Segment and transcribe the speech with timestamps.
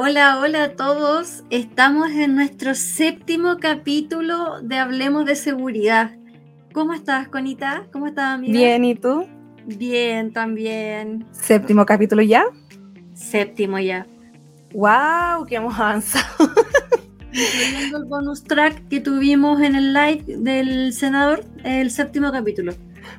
[0.00, 1.42] Hola, hola a todos.
[1.50, 6.12] Estamos en nuestro séptimo capítulo de Hablemos de Seguridad.
[6.72, 7.88] ¿Cómo estás, Conita?
[7.92, 8.52] ¿Cómo estás, amiga?
[8.52, 9.26] Bien, ¿y tú?
[9.66, 11.26] Bien, también.
[11.32, 12.44] ¿Séptimo capítulo ya?
[13.12, 14.06] Séptimo ya.
[14.72, 15.44] ¡Wow!
[15.48, 16.48] ¡Que hemos avanzado!
[17.32, 22.72] Incluyendo el bonus track que tuvimos en el live del senador, el séptimo capítulo.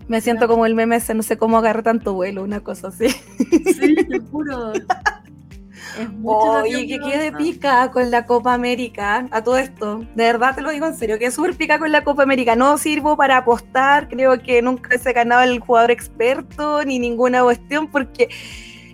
[0.07, 3.09] Me siento como el meme ese, no sé cómo agarrar tanto vuelo, una cosa así.
[3.09, 4.71] Sí, te juro.
[6.23, 10.05] Oye, que quede pica con la Copa América a todo esto.
[10.15, 12.55] De verdad te lo digo en serio, que súper pica con la Copa América.
[12.55, 17.87] No sirvo para apostar, creo que nunca se ganado el jugador experto ni ninguna cuestión
[17.87, 18.29] porque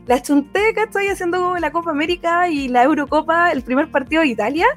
[0.08, 4.67] la chunteca estoy haciendo la Copa América y la Eurocopa, el primer partido de Italia.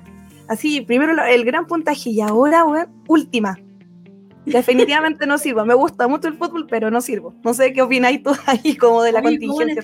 [0.49, 2.65] Así, primero el gran puntaje y ahora,
[3.07, 3.59] última.
[4.47, 5.65] Definitivamente no sirvo.
[5.67, 7.35] Me gusta mucho el fútbol, pero no sirvo.
[7.45, 9.83] No sé qué opináis tú ahí como de la contingencia.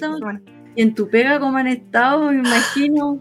[0.77, 2.30] Y en tu pega, ¿cómo han estado?
[2.30, 3.20] Me imagino.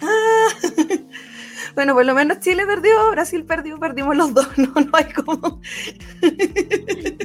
[1.74, 5.60] bueno, por lo menos Chile perdió, Brasil perdió, perdimos los dos, no, no hay como.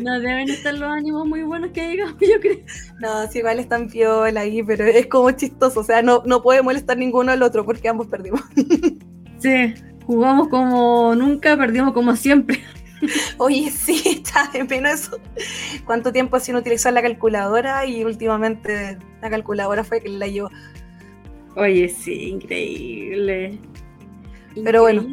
[0.02, 2.60] no deben estar los ánimos muy buenos que digamos, yo creo.
[3.00, 6.62] No, sí, igual están piola ahí, pero es como chistoso, o sea, no, no puede
[6.62, 8.42] molestar ninguno al otro porque ambos perdimos.
[9.40, 9.74] sí,
[10.06, 12.62] jugamos como nunca, perdimos como siempre.
[13.38, 15.20] Oye, sí, está de pena eso.
[15.86, 17.86] ¿Cuánto tiempo sin utilizar la calculadora?
[17.86, 20.50] Y últimamente la calculadora fue que la llevó.
[21.56, 23.60] Oye, sí, increíble.
[24.64, 25.06] Pero bueno.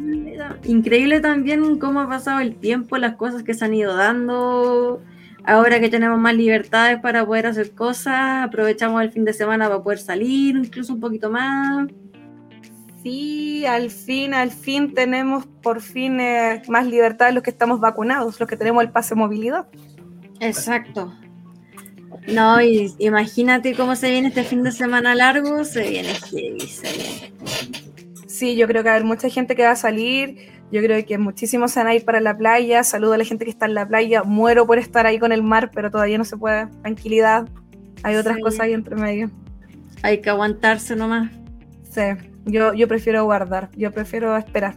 [0.63, 5.01] Increíble también cómo ha pasado el tiempo, las cosas que se han ido dando.
[5.43, 9.81] Ahora que tenemos más libertades para poder hacer cosas, aprovechamos el fin de semana para
[9.81, 11.87] poder salir, incluso un poquito más
[13.01, 18.39] sí, al fin, al fin tenemos por fin eh, más libertad los que estamos vacunados,
[18.39, 19.67] los que tenemos el pase de movilidad.
[20.39, 21.13] Exacto.
[22.27, 26.91] No, y imagínate cómo se viene este fin de semana largo, se viene heavy, se
[26.91, 27.33] viene.
[28.27, 31.03] Sí, yo creo que va a haber mucha gente que va a salir, yo creo
[31.05, 33.73] que muchísimos van a ir para la playa, saludo a la gente que está en
[33.73, 37.47] la playa, muero por estar ahí con el mar, pero todavía no se puede, tranquilidad,
[38.03, 39.29] hay otras cosas ahí entre medio.
[40.01, 41.31] Hay que aguantarse nomás.
[41.89, 42.01] Sí.
[42.45, 44.75] Yo, yo prefiero guardar, yo prefiero esperar.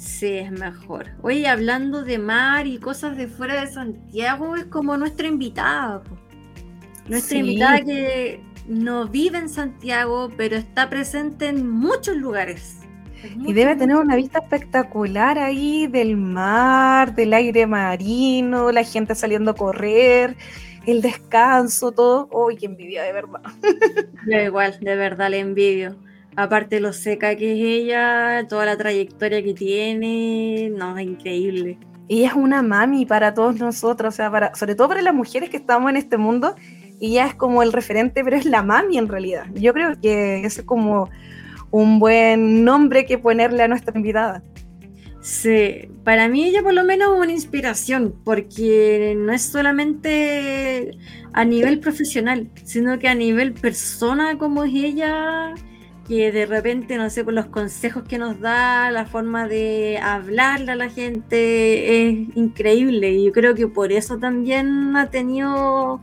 [0.00, 1.08] Sí, es mejor.
[1.22, 6.02] Oye, hablando de mar y cosas de fuera de Santiago, es como nuestra invitada.
[7.06, 12.78] Nuestra invitada que no vive en Santiago, pero está presente en muchos lugares.
[13.46, 19.50] y debe tener una vista espectacular ahí del mar, del aire marino, la gente saliendo
[19.50, 20.34] a correr,
[20.86, 22.26] el descanso, todo.
[22.32, 23.42] Uy, qué envidia, de verdad.
[24.26, 25.96] Yo igual, de verdad le envidio
[26.36, 31.78] aparte lo seca que es ella, toda la trayectoria que tiene, no, es increíble.
[32.08, 35.48] Ella es una mami para todos nosotros, o sea, para, sobre todo para las mujeres
[35.48, 36.56] que estamos en este mundo,
[37.00, 39.46] ella es como el referente, pero es la mami en realidad.
[39.54, 41.08] Yo creo que es como
[41.70, 44.42] un buen nombre que ponerle a nuestra invitada.
[45.20, 50.96] Sí, para mí ella por lo menos es una inspiración, porque no es solamente
[51.32, 55.54] a nivel profesional, sino que a nivel persona como es ella,
[56.10, 60.72] que de repente, no sé, por los consejos que nos da, la forma de hablarle
[60.72, 63.12] a la gente es increíble.
[63.12, 66.00] Y yo creo que por eso también ha tenido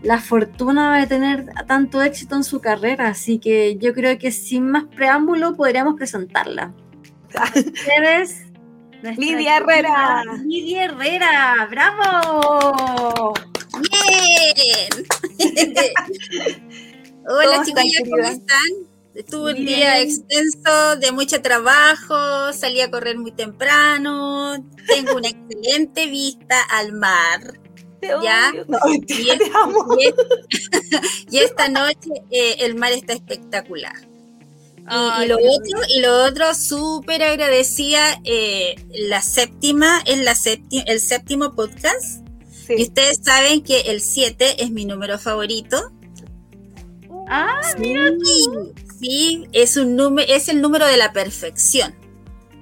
[0.00, 3.08] la fortuna de tener tanto éxito en su carrera.
[3.08, 6.72] Así que yo creo que sin más preámbulo podríamos presentarla.
[7.56, 8.44] Ustedes.
[9.16, 10.22] Lidia Herrera.
[10.46, 13.34] Lidia Herrera, bravo.
[13.90, 15.04] Bien.
[17.28, 18.77] Hola chicos, ¿cómo están?
[19.26, 26.06] Tuve un día extenso de mucho trabajo, salí a correr muy temprano, tengo una excelente
[26.06, 27.58] vista al mar.
[28.00, 28.52] ¿Ya?
[31.30, 33.96] y, esta noche eh, el mar está espectacular.
[34.90, 40.34] Y, lo otro, y lo otro, súper agradecida, eh, la séptima, es la
[40.86, 42.26] el séptimo podcast.
[42.70, 45.92] Y ustedes saben que el 7 es mi número favorito.
[47.28, 48.10] Ah, mira
[48.98, 51.94] sí, es, un número, es el número de la perfección.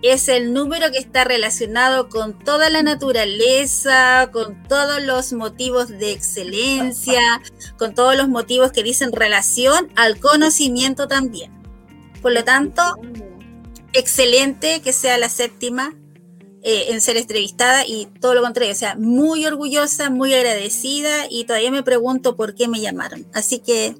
[0.03, 6.12] Es el número que está relacionado con toda la naturaleza, con todos los motivos de
[6.12, 7.43] excelencia,
[7.79, 11.50] con todos los motivos que dicen relación al conocimiento también.
[12.21, 12.83] Por lo tanto,
[13.94, 15.94] excelente que sea la séptima
[16.69, 21.45] eh, en ser entrevistada y todo lo contrario, o sea, muy orgullosa, muy agradecida y
[21.45, 23.25] todavía me pregunto por qué me llamaron.
[23.33, 23.95] Así que,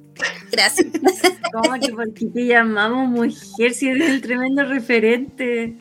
[0.51, 0.87] gracias.
[1.53, 5.77] ¿Cómo que por qué te llamamos mujer si eres el tremendo referente?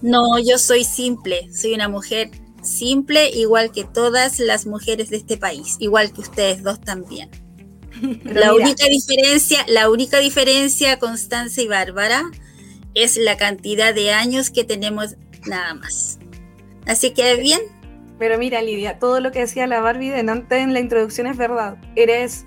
[0.00, 2.30] No, yo soy simple, soy una mujer
[2.62, 7.28] simple, igual que todas las mujeres de este país, igual que ustedes dos también.
[8.24, 12.22] la única diferencia, la única diferencia, Constanza y Bárbara,
[12.94, 16.18] es la cantidad de años que tenemos nada más.
[16.86, 17.60] Así que bien.
[18.18, 21.76] Pero mira, Lidia, todo lo que decía la Barbie delante en la introducción es verdad.
[21.96, 22.46] Eres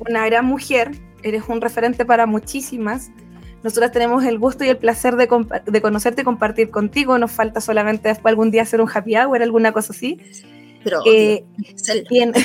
[0.00, 0.90] una gran mujer,
[1.22, 3.10] eres un referente para muchísimas.
[3.62, 5.28] Nosotras tenemos el gusto y el placer de,
[5.64, 7.16] de conocerte y compartir contigo.
[7.18, 10.20] Nos falta solamente después algún día hacer un happy hour, alguna cosa así.
[10.82, 11.44] Pero eh,
[12.08, 12.44] tienes,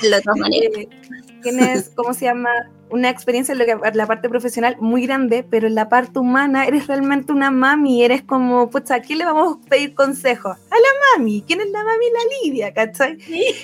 [1.42, 2.50] tienes, ¿cómo se llama?
[2.94, 6.64] Una experiencia en lo que, la parte profesional muy grande, pero en la parte humana
[6.64, 10.56] eres realmente una mami, eres como, pucha, ¿a quién le vamos a pedir consejos?
[10.56, 12.04] A la mami, ¿quién es la mami?
[12.12, 13.18] La Lidia, ¿cachai?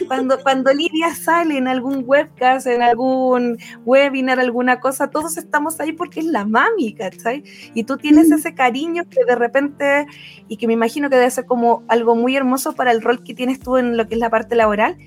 [0.09, 5.93] Cuando, cuando Lidia sale en algún webcast, en algún webinar, alguna cosa, todos estamos ahí
[5.93, 7.45] porque es la mami, ¿cachai?
[7.73, 10.07] Y tú tienes ese cariño que de repente,
[10.49, 13.35] y que me imagino que debe ser como algo muy hermoso para el rol que
[13.35, 14.99] tienes tú en lo que es la parte laboral,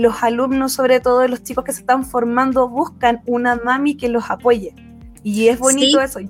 [0.00, 4.30] los alumnos, sobre todo los chicos que se están formando, buscan una mami que los
[4.30, 4.74] apoye.
[5.22, 6.20] Y es bonito eso.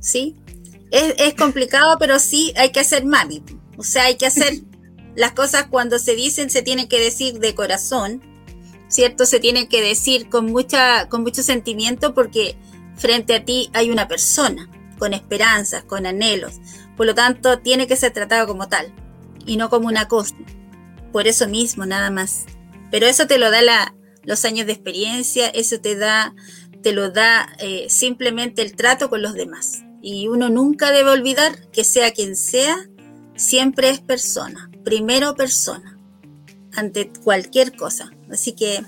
[0.00, 0.36] Sí,
[0.90, 3.42] es, es, complicado, pero sí hay que hacer mami.
[3.76, 4.60] O sea, hay que hacer
[5.14, 8.22] las cosas cuando se dicen, se tienen que decir de corazón,
[8.88, 9.26] ¿cierto?
[9.26, 12.56] Se tienen que decir con, mucha, con mucho sentimiento porque
[12.96, 16.54] frente a ti hay una persona con esperanzas, con anhelos.
[16.96, 18.92] Por lo tanto, tiene que ser tratado como tal
[19.44, 20.34] y no como una cosa.
[21.12, 22.46] Por eso mismo, nada más.
[22.90, 23.94] Pero eso te lo da la,
[24.24, 26.34] los años de experiencia, eso te da,
[26.82, 29.82] te lo da eh, simplemente el trato con los demás.
[30.02, 32.76] Y uno nunca debe olvidar que sea quien sea,
[33.34, 35.98] siempre es persona, primero persona,
[36.74, 38.12] ante cualquier cosa.
[38.30, 38.84] Así que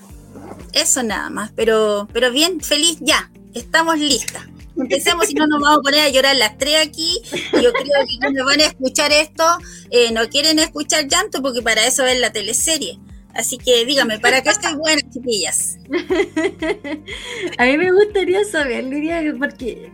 [0.72, 4.44] eso nada más, pero, pero bien, feliz ya, estamos listas.
[4.76, 7.20] Empecemos y no nos vamos a poner a llorar las tres aquí.
[7.32, 9.44] Yo creo que cuando van a escuchar esto,
[9.90, 13.00] eh, no quieren escuchar llanto porque para eso es la teleserie.
[13.38, 15.79] Así que dígame, ¿para qué estoy buena, chiquillas?
[17.58, 19.93] a mí me gustaría saber, Lidia, porque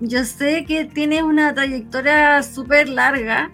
[0.00, 3.50] yo sé que tienes una trayectoria súper larga,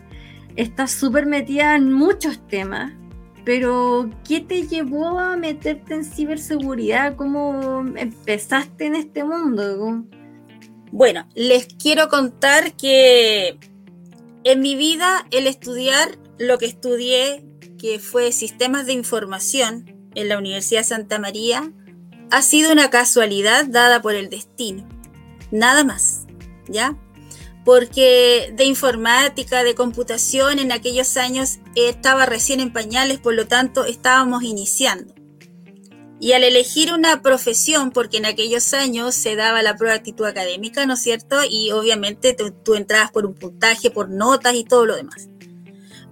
[0.56, 2.92] estás súper metida en muchos temas,
[3.46, 7.16] pero ¿qué te llevó a meterte en ciberseguridad?
[7.16, 10.04] ¿Cómo empezaste en este mundo?
[10.92, 13.58] Bueno, les quiero contar que
[14.44, 17.49] en mi vida el estudiar lo que estudié
[17.80, 21.72] que fue Sistemas de Información en la Universidad Santa María,
[22.30, 24.86] ha sido una casualidad dada por el destino.
[25.50, 26.26] Nada más,
[26.68, 26.96] ¿ya?
[27.64, 33.84] Porque de informática, de computación, en aquellos años estaba recién en pañales, por lo tanto
[33.84, 35.14] estábamos iniciando.
[36.20, 40.26] Y al elegir una profesión, porque en aquellos años se daba la prueba de actitud
[40.26, 41.38] académica, ¿no es cierto?
[41.48, 45.30] Y obviamente tú entrabas por un puntaje, por notas y todo lo demás.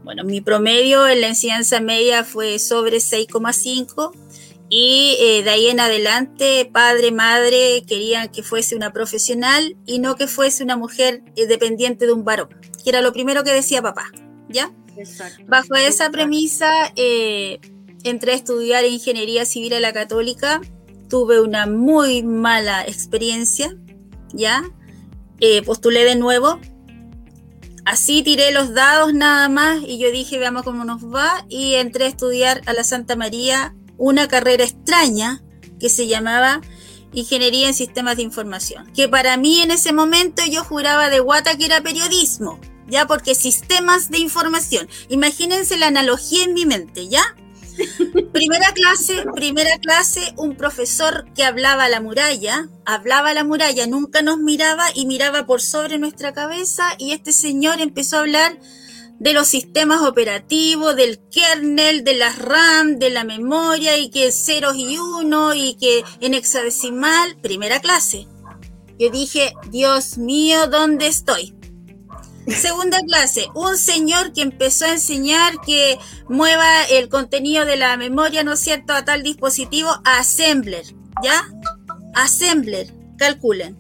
[0.09, 4.13] Bueno, mi promedio en la enseñanza media fue sobre 6,5
[4.71, 10.17] y eh, de ahí en adelante padre, madre querían que fuese una profesional y no
[10.17, 12.49] que fuese una mujer eh, dependiente de un varón,
[12.83, 14.11] que era lo primero que decía papá,
[14.49, 14.73] ¿ya?
[14.97, 15.45] Exacto.
[15.47, 17.61] Bajo esa premisa eh,
[18.03, 20.63] entré a estudiar ingeniería civil a la católica,
[21.11, 23.77] tuve una muy mala experiencia,
[24.33, 24.63] ¿ya?
[25.67, 26.59] postulé de nuevo,
[27.89, 31.47] así tiré los dados nada más y yo dije, veamos cómo nos va.
[31.49, 35.43] Y entré a estudiar a la Santa María una carrera extraña
[35.81, 36.61] que se llamaba
[37.13, 41.57] Ingeniería en Sistemas de Información, que para mí en ese momento yo juraba de guata
[41.57, 47.23] que era periodismo, ya porque sistemas de información, imagínense la analogía en mi mente, ¿ya?
[48.33, 54.39] Primera clase, primera clase, un profesor que hablaba la muralla, hablaba la muralla, nunca nos
[54.39, 58.59] miraba y miraba por sobre nuestra cabeza y este señor empezó a hablar
[59.19, 64.77] de los sistemas operativos, del kernel, de la RAM, de la memoria y que ceros
[64.77, 68.29] y uno y que en hexadecimal, primera clase.
[68.99, 71.58] Yo dije, Dios mío, ¿dónde estoy?
[72.57, 78.43] Segunda clase, un señor que empezó a enseñar que mueva el contenido de la memoria,
[78.43, 80.85] ¿no es cierto?, a tal dispositivo, Assembler,
[81.23, 81.49] ¿ya?
[82.15, 83.77] Assembler, calculen.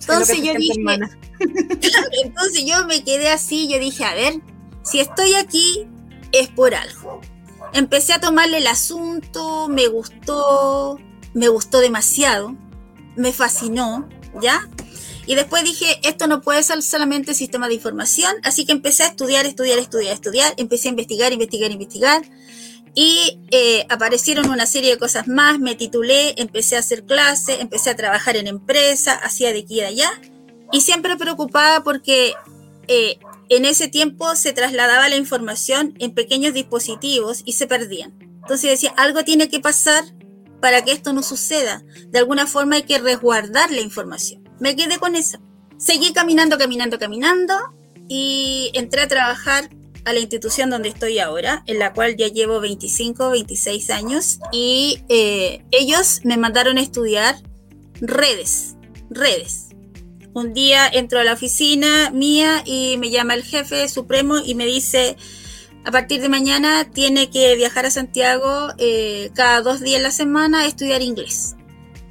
[0.00, 0.80] Entonces yo dije,
[2.24, 4.34] entonces yo me quedé así, yo dije, a ver,
[4.82, 5.86] si estoy aquí
[6.32, 7.20] es por algo.
[7.74, 10.98] Empecé a tomarle el asunto, me gustó,
[11.34, 12.56] me gustó demasiado,
[13.16, 14.08] me fascinó,
[14.40, 14.66] ¿ya?
[15.28, 19.08] Y después dije, esto no puede ser solamente sistema de información, así que empecé a
[19.08, 22.22] estudiar, estudiar, estudiar, estudiar, empecé a investigar, investigar, investigar.
[22.94, 27.90] Y eh, aparecieron una serie de cosas más, me titulé, empecé a hacer clases, empecé
[27.90, 30.10] a trabajar en empresa, hacía de aquí y allá.
[30.72, 32.32] Y siempre preocupada porque
[32.86, 33.18] eh,
[33.50, 38.18] en ese tiempo se trasladaba la información en pequeños dispositivos y se perdían.
[38.40, 40.04] Entonces decía, algo tiene que pasar
[40.62, 41.84] para que esto no suceda.
[42.06, 44.47] De alguna forma hay que resguardar la información.
[44.60, 45.38] Me quedé con eso.
[45.76, 47.54] Seguí caminando, caminando, caminando
[48.08, 49.70] y entré a trabajar
[50.04, 55.02] a la institución donde estoy ahora, en la cual ya llevo 25, 26 años, y
[55.08, 57.36] eh, ellos me mandaron a estudiar
[58.00, 58.76] redes,
[59.10, 59.66] redes.
[60.32, 64.66] Un día entro a la oficina mía y me llama el jefe supremo y me
[64.66, 65.16] dice,
[65.84, 70.60] a partir de mañana tiene que viajar a Santiago eh, cada dos días la semana
[70.60, 71.56] a estudiar inglés.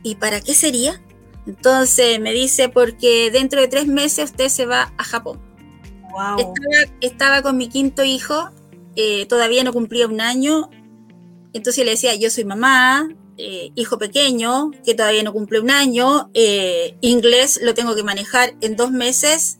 [0.04, 1.02] ¿Y para qué sería?
[1.48, 5.40] Entonces me dice, porque dentro de tres meses usted se va a Japón.
[7.00, 8.50] Estaba, con mi quinto hijo,
[8.96, 10.70] eh, todavía no cumplía un año,
[11.54, 16.30] entonces le decía, yo soy mamá, eh, hijo pequeño, que todavía no cumple un año,
[16.34, 19.58] eh, inglés lo tengo que manejar en dos meses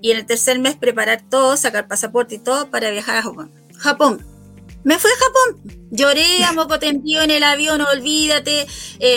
[0.00, 3.52] y en el tercer mes preparar todo, sacar pasaporte y todo para viajar a Japón.
[3.76, 4.31] Japón.
[4.84, 5.78] Me fui a Japón.
[5.90, 8.66] Lloré a moco tendido en el avión, olvídate.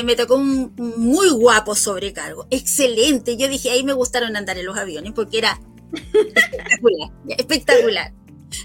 [0.03, 2.47] me tocó un muy guapo sobrecargo.
[2.51, 3.37] Excelente.
[3.37, 5.59] Yo dije, ahí me gustaron andar en los aviones porque era
[5.93, 8.13] espectacular, espectacular.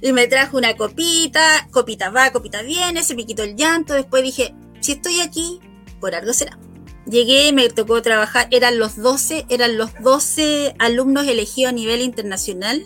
[0.03, 3.95] Y me trajo una copita, copita va, copita viene, se me quitó el llanto.
[3.95, 5.61] Después dije, si estoy aquí,
[6.01, 6.59] por algo será.
[7.07, 12.85] Llegué, me tocó trabajar, eran los 12, eran los 12 alumnos elegidos a nivel internacional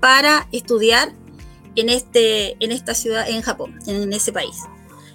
[0.00, 1.12] para estudiar
[1.76, 4.56] en, este, en esta ciudad, en Japón, en ese país.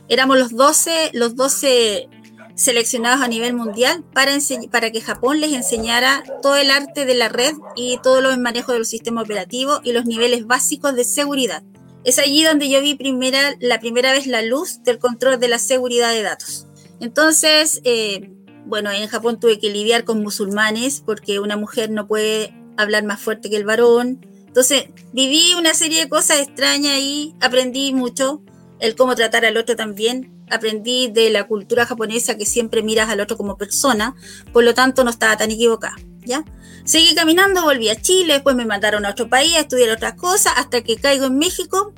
[0.10, 2.10] Éramos los 12, los 12
[2.56, 4.32] seleccionados a nivel mundial para,
[4.72, 8.74] para que Japón les enseñara todo el arte de la red y todo lo manejo
[8.74, 11.64] de los sistemas operativos y los niveles básicos de seguridad.
[12.04, 15.60] Es allí donde yo vi primera, la primera vez la luz del control de la
[15.60, 16.66] seguridad de datos.
[17.00, 18.32] Entonces, eh,
[18.66, 23.22] bueno, en Japón tuve que lidiar con musulmanes porque una mujer no puede hablar más
[23.22, 24.26] fuerte que el varón.
[24.58, 28.42] Entonces, viví una serie de cosas extrañas y aprendí mucho
[28.80, 33.20] el cómo tratar al otro también aprendí de la cultura japonesa que siempre miras al
[33.20, 34.16] otro como persona,
[34.52, 35.94] por lo tanto no estaba tan equivocada,
[36.26, 36.44] ¿ya?
[36.86, 40.54] Seguí caminando, volví a Chile, después me mandaron a otro país a estudiar otras cosas,
[40.56, 41.94] hasta que caigo en México,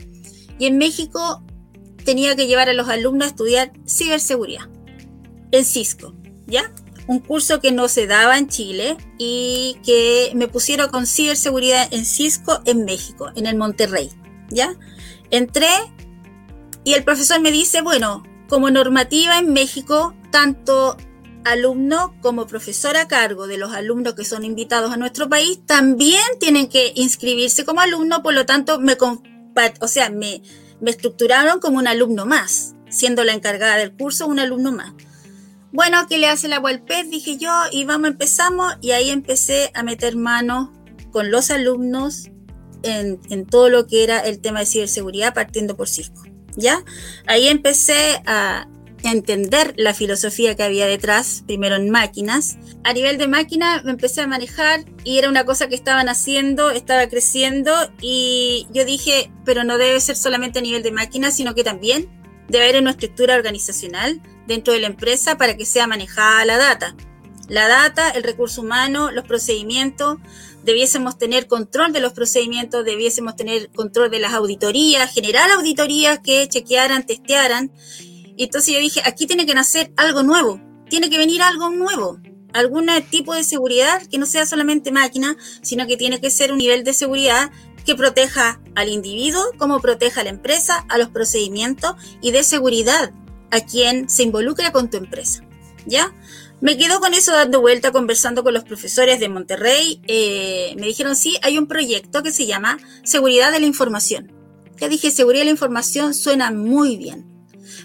[0.58, 1.42] y en México
[2.04, 4.68] tenía que llevar a los alumnos a estudiar ciberseguridad,
[5.54, 6.14] en Cisco,
[6.46, 6.74] ¿ya?
[7.10, 12.06] Un curso que no se daba en Chile y que me pusieron con ciberseguridad en
[12.06, 14.12] Cisco en México, en el Monterrey,
[14.52, 14.76] ¿ya?
[15.32, 15.72] Entré
[16.84, 20.98] y el profesor me dice, bueno, como normativa en México, tanto
[21.46, 26.22] alumno como profesor a cargo de los alumnos que son invitados a nuestro país también
[26.40, 28.96] tienen que inscribirse como alumno, por lo tanto me,
[29.82, 30.44] o sea, me,
[30.80, 34.94] me estructuraron como un alumno más, siendo la encargada del curso un alumno más.
[35.72, 37.10] Bueno, ¿qué le hace al pez?
[37.10, 40.70] Dije yo, y vamos, empezamos, y ahí empecé a meter manos
[41.12, 42.30] con los alumnos
[42.84, 46.24] en, todo lo que era el tema de ciberseguridad, partiendo por Cisco.
[46.56, 46.84] ¿ya?
[47.28, 48.68] Ahí empecé a
[49.04, 52.58] entender la filosofía que había detrás, primero en máquinas.
[52.84, 56.72] A nivel de máquina me empecé a manejar y era una cosa que estaban haciendo,
[56.72, 57.72] estaba creciendo
[58.02, 62.10] y yo dije, pero no debe ser solamente a nivel de máquinas, sino que también
[62.50, 66.96] debe haber una estructura organizacional dentro de la empresa para que sea manejada la data.
[67.48, 70.18] La data, el recurso humano, los procedimientos,
[70.64, 76.48] debiésemos tener control de los procedimientos, debiésemos tener control de las auditorías, generar auditorías que
[76.50, 77.72] chequearan, testearan.
[78.36, 82.20] Y entonces yo dije, aquí tiene que nacer algo nuevo, tiene que venir algo nuevo,
[82.52, 86.58] algún tipo de seguridad que no sea solamente máquina, sino que tiene que ser un
[86.58, 87.52] nivel de seguridad
[87.86, 93.12] que proteja al individuo, como proteja a la empresa, a los procedimientos y de seguridad
[93.52, 95.44] a quien se involucra con tu empresa.
[95.86, 96.14] ¿Ya?
[96.62, 100.02] Me quedo con eso dando vuelta, conversando con los profesores de Monterrey.
[100.08, 104.34] Eh, me dijeron, sí, hay un proyecto que se llama Seguridad de la Información.
[104.78, 107.26] Ya dije, seguridad de la información suena muy bien.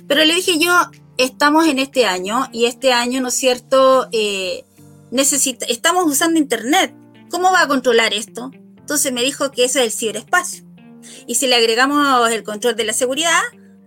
[0.06, 0.72] Pero le dije yo,
[1.18, 4.08] estamos en este año y este año, ¿no es cierto?
[4.12, 4.64] Eh,
[5.10, 6.94] necesita, estamos usando Internet.
[7.30, 8.50] ¿Cómo va a controlar esto?
[8.78, 10.64] Entonces me dijo que eso es el ciberespacio.
[11.26, 13.40] Y si le agregamos el control de la seguridad,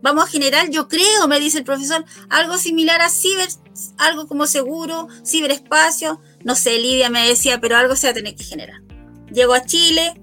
[0.07, 3.49] vamos a generar, yo creo, me dice el profesor, algo similar a ciber,
[3.97, 8.35] algo como seguro, ciberespacio, no sé, Lidia me decía, pero algo se va a tener
[8.35, 8.81] que generar.
[9.31, 10.21] Llego a Chile,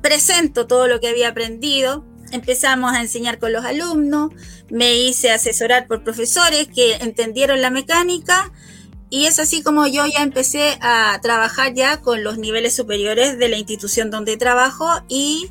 [0.00, 4.30] presento todo lo que había aprendido, empezamos a enseñar con los alumnos,
[4.70, 8.52] me hice asesorar por profesores que entendieron la mecánica
[9.10, 13.48] y es así como yo ya empecé a trabajar ya con los niveles superiores de
[13.48, 15.50] la institución donde trabajo y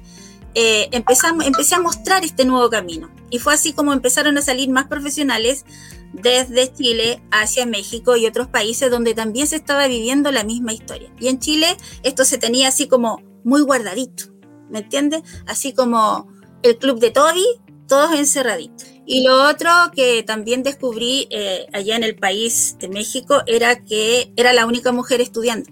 [0.56, 3.19] eh, empezamos, empecé a mostrar este nuevo camino.
[3.30, 5.66] Y fue así como empezaron a salir más profesionales
[6.14, 11.12] desde Chile hacia México y otros países donde también se estaba viviendo la misma historia.
[11.20, 14.26] Y en Chile esto se tenía así como muy guardadito,
[14.70, 15.24] ¿me entiendes?
[15.46, 16.28] Así como
[16.64, 17.46] el club de Toby,
[17.88, 18.88] todos encerraditos.
[19.06, 24.32] Y lo otro que también descubrí eh, allá en el país de México era que
[24.36, 25.72] era la única mujer estudiando.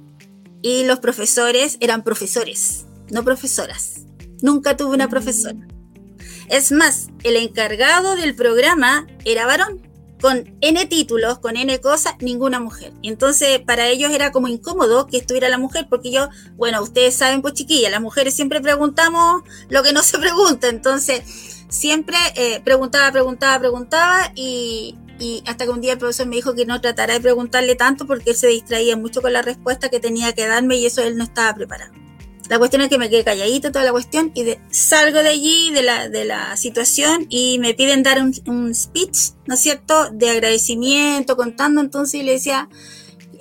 [0.64, 4.06] Y los profesores eran profesores, no profesoras.
[4.42, 5.68] Nunca tuve una profesora.
[6.50, 9.88] Es más, el encargado del programa era varón
[10.22, 12.94] con N títulos, con N cosas, ninguna mujer.
[13.04, 17.42] Entonces, para ellos era como incómodo que estuviera la mujer, porque yo, bueno, ustedes saben,
[17.42, 20.70] pues chiquilla, las mujeres siempre preguntamos lo que no se pregunta.
[20.70, 21.22] Entonces,
[21.70, 26.56] siempre eh, preguntaba, preguntaba, preguntaba, y, y hasta que un día el profesor me dijo
[26.56, 30.00] que no tratara de preguntarle tanto porque él se distraía mucho con la respuesta que
[30.00, 32.07] tenía que darme y eso él no estaba preparado.
[32.50, 35.82] La cuestión es que me quedé calladito toda la cuestión y salgo de allí, de
[35.82, 41.36] la, de la situación, y me piden dar un, speech, ¿no es cierto?, de agradecimiento,
[41.36, 41.82] contando.
[41.82, 42.70] Entonces le decía,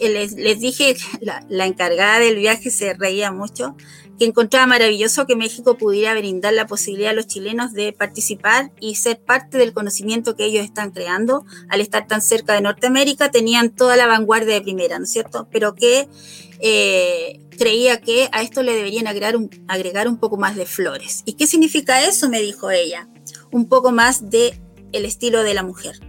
[0.01, 3.77] eh, les, les dije, la, la, encargada del viaje se reía mucho,
[4.19, 8.95] que encontraba maravilloso que México pudiera brindar la posibilidad a los chilenos de participar y
[8.95, 11.45] ser parte del conocimiento que ellos están creando.
[11.69, 15.49] Al estar tan cerca de Norteamérica, tenían toda la vanguardia de primera, ¿no es cierto?
[15.53, 16.09] Pero que
[16.61, 21.23] eh, creía que a esto le deberían agregar un, agregar un poco más de flores.
[21.25, 22.29] ¿Y qué significa eso?
[22.29, 23.09] Me dijo ella.
[23.53, 24.61] Un poco más de
[24.93, 26.01] el estilo de la mujer.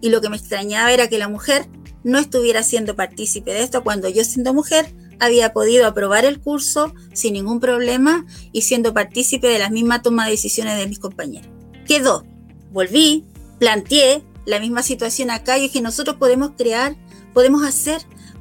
[0.00, 1.66] Y lo que me extrañaba era que la mujer
[2.02, 6.94] no estuviera siendo partícipe de esto cuando yo siendo mujer había podido aprobar el curso
[7.12, 11.50] sin ningún problema y siendo partícipe de las mismas toma de decisiones de mis compañeros.
[11.86, 12.24] Quedó.
[12.72, 13.24] Volví,
[13.58, 16.96] planteé la misma situación acá y que nosotros podemos crear,
[17.34, 18.00] podemos hacer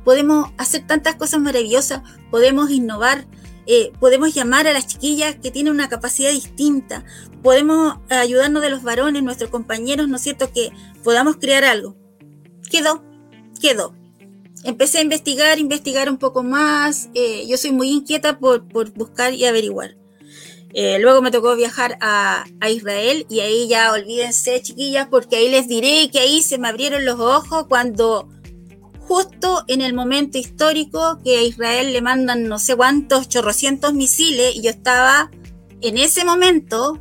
[0.10, 2.02] podemos hacer tantas cosas maravillosas,
[2.32, 3.28] podemos innovar,
[3.68, 7.06] eh, podemos llamar a las chiquillas que tienen una capacidad distinta,
[7.44, 10.72] podemos ayudarnos de los varones, nuestros compañeros, ¿no es cierto?, que
[11.04, 11.96] podamos crear algo.
[12.72, 13.04] Quedó,
[13.62, 13.94] quedó.
[14.64, 17.10] Empecé a investigar, investigar un poco más.
[17.14, 18.64] Eh, yo soy muy inquieta por,
[18.96, 19.96] buscar y averiguar.
[20.74, 25.50] Eh, luego me tocó viajar a, a, Israel y ahí ya olvídense, chiquillas, porque ahí
[25.50, 28.28] les diré que ahí se me abrieron los ojos cuando
[29.10, 34.56] justo en el momento histórico que a Israel le mandan no sé cuántos chorrocientos misiles
[34.56, 35.32] y yo estaba
[35.82, 37.00] en ese momento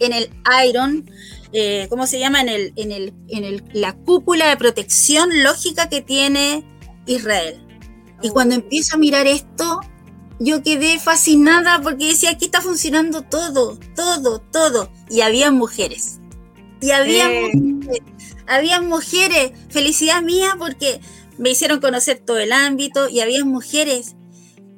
[0.00, 0.28] en el
[0.68, 1.08] Iron,
[1.52, 2.40] eh, ¿cómo se llama?
[2.40, 6.64] En, el, en, el, en el, la cúpula de protección lógica que tiene
[7.06, 7.64] Israel.
[8.22, 9.82] Y cuando empiezo a mirar esto,
[10.40, 14.90] yo quedé fascinada porque decía, aquí está funcionando todo, todo, todo.
[15.08, 16.18] Y había mujeres.
[16.80, 18.02] Y había mujeres.
[18.48, 19.52] Había mujeres.
[19.70, 21.00] Felicidad mía porque
[21.38, 24.16] me hicieron conocer todo el ámbito y había mujeres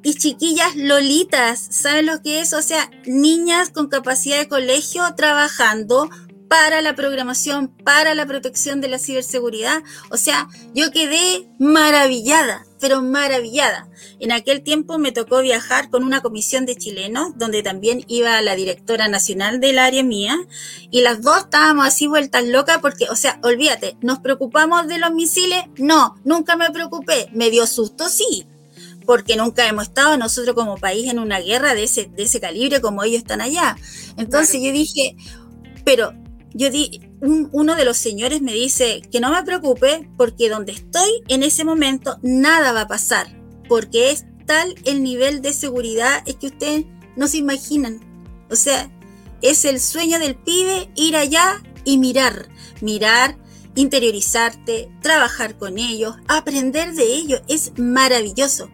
[0.02, 2.52] y chiquillas lolitas, ¿saben lo que es?
[2.52, 6.08] O sea, niñas con capacidad de colegio trabajando
[6.48, 9.82] para la programación, para la protección de la ciberseguridad.
[10.10, 13.88] O sea, yo quedé maravillada, pero maravillada.
[14.20, 18.56] En aquel tiempo me tocó viajar con una comisión de chilenos, donde también iba la
[18.56, 20.36] directora nacional del área mía,
[20.90, 25.12] y las dos estábamos así vueltas locas porque, o sea, olvídate, ¿nos preocupamos de los
[25.12, 25.64] misiles?
[25.76, 27.28] No, nunca me preocupé.
[27.32, 28.46] Me dio susto, sí,
[29.06, 32.80] porque nunca hemos estado nosotros como país en una guerra de ese, de ese calibre
[32.80, 33.76] como ellos están allá.
[34.16, 35.16] Entonces yo dije,
[35.84, 36.12] pero
[36.54, 41.08] yo di, uno de los señores me dice que no me preocupe porque donde estoy
[41.28, 43.26] en ese momento nada va a pasar,
[43.68, 48.00] porque es tal el nivel de seguridad es que ustedes no se imaginan.
[48.50, 48.90] O sea,
[49.42, 52.48] es el sueño del pibe ir allá y mirar,
[52.80, 53.36] mirar,
[53.74, 58.70] interiorizarte, trabajar con ellos, aprender de ellos, es maravilloso.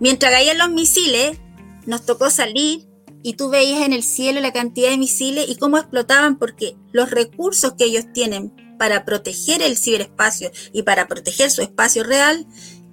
[0.00, 1.38] Mientras caían los misiles,
[1.86, 2.86] nos tocó salir
[3.24, 7.10] y tú veías en el cielo la cantidad de misiles y cómo explotaban porque los
[7.10, 12.46] recursos que ellos tienen para proteger el ciberespacio y para proteger su espacio real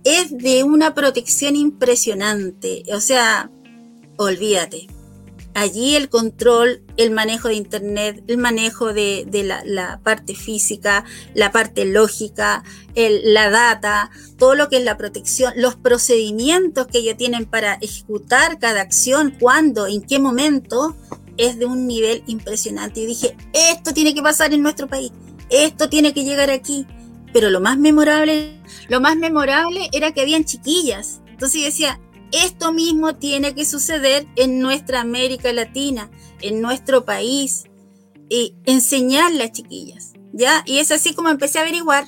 [0.05, 2.83] es de una protección impresionante.
[2.93, 3.51] O sea,
[4.15, 4.87] olvídate.
[5.53, 9.25] Allí el control, el manejo de Internet, el manejo de,
[9.65, 12.63] la, parte física, la parte lógica,
[12.95, 18.59] la data, todo lo que es la protección, los procedimientos que ellos tienen para ejecutar
[18.59, 20.95] cada acción, cuándo, en qué momento,
[21.37, 23.01] es de un nivel impresionante.
[23.01, 25.11] Y dije, esto tiene que pasar en nuestro país,
[25.49, 26.87] esto tiene que llegar aquí.
[27.33, 31.21] Pero lo más memorable, lo más memorable era que habían chiquillas.
[31.27, 31.99] Entonces yo decía,
[32.31, 36.09] esto mismo tiene que suceder en nuestra América Latina,
[36.41, 37.65] en nuestro país,
[38.29, 40.63] y enseñar las chiquillas, ¿ya?
[40.65, 42.05] Y es así como empecé a averiguar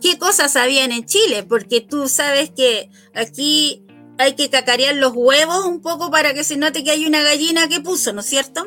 [0.00, 3.84] qué cosas habían en Chile, porque tú sabes que aquí
[4.18, 7.68] hay que cacarear los huevos un poco para que se note que hay una gallina
[7.68, 8.66] que puso, ¿no es cierto?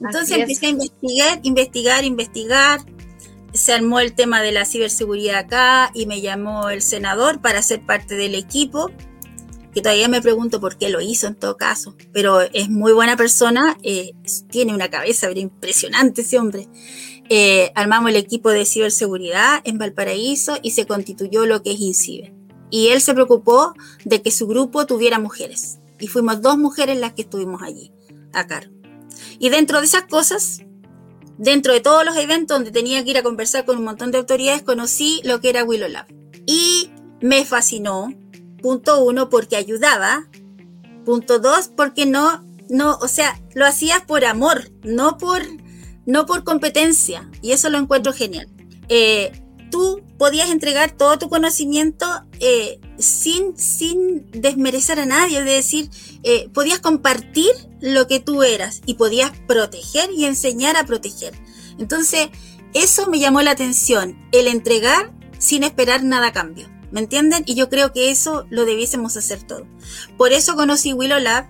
[0.00, 2.80] Entonces empecé a investigar, investigar, investigar.
[3.52, 7.84] Se armó el tema de la ciberseguridad acá y me llamó el senador para ser
[7.84, 8.90] parte del equipo
[9.72, 13.16] que todavía me pregunto por qué lo hizo en todo caso, pero es muy buena
[13.16, 14.12] persona, eh,
[14.50, 16.68] tiene una cabeza impresionante ese hombre.
[17.28, 22.34] Eh, armamos el equipo de ciberseguridad en Valparaíso y se constituyó lo que es INCIBE.
[22.70, 25.78] Y él se preocupó de que su grupo tuviera mujeres.
[26.00, 27.92] Y fuimos dos mujeres las que estuvimos allí,
[28.32, 28.74] a cargo.
[29.38, 30.62] Y dentro de esas cosas,
[31.38, 34.18] dentro de todos los eventos donde tenía que ir a conversar con un montón de
[34.18, 36.06] autoridades, conocí lo que era Willow Lab.
[36.46, 38.12] Y me fascinó,
[38.62, 40.28] punto uno, porque ayudaba,
[41.04, 45.42] punto dos, porque no, no, o sea, lo hacías por amor, no por,
[46.06, 48.48] no por competencia, y eso lo encuentro genial.
[48.88, 49.32] Eh,
[49.70, 52.06] tú podías entregar todo tu conocimiento
[52.40, 55.90] eh, sin, sin desmerecer a nadie, es decir,
[56.22, 61.34] eh, podías compartir lo que tú eras y podías proteger y enseñar a proteger.
[61.78, 62.28] Entonces,
[62.74, 66.68] eso me llamó la atención, el entregar sin esperar nada a cambio.
[66.92, 67.42] ¿Me entienden?
[67.46, 69.66] Y yo creo que eso lo debiésemos hacer todo.
[70.16, 71.46] Por eso conocí Willow Lab.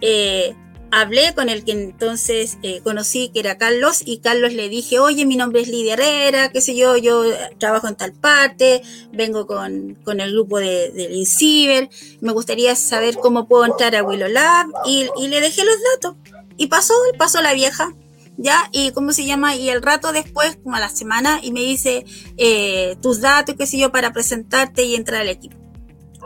[0.00, 0.54] Eh,
[0.94, 5.26] hablé con el que entonces eh, conocí, que era Carlos, y Carlos le dije, oye,
[5.26, 7.24] mi nombre es Lidia Herrera, qué sé yo, yo
[7.58, 11.88] trabajo en tal parte, vengo con, el grupo de, del INCIBER,
[12.20, 16.16] me gustaría saber cómo puedo entrar a Willow Lab, y, le dejé los datos.
[16.56, 17.92] Y pasó, pasó la vieja,
[18.36, 18.68] ¿ya?
[18.72, 22.04] Y cómo se llama, y el rato después, como a la semana, y me dice
[22.36, 25.56] eh, tus datos, qué sé yo, para presentarte y entrar al equipo.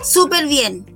[0.02, 0.86] Súper bien,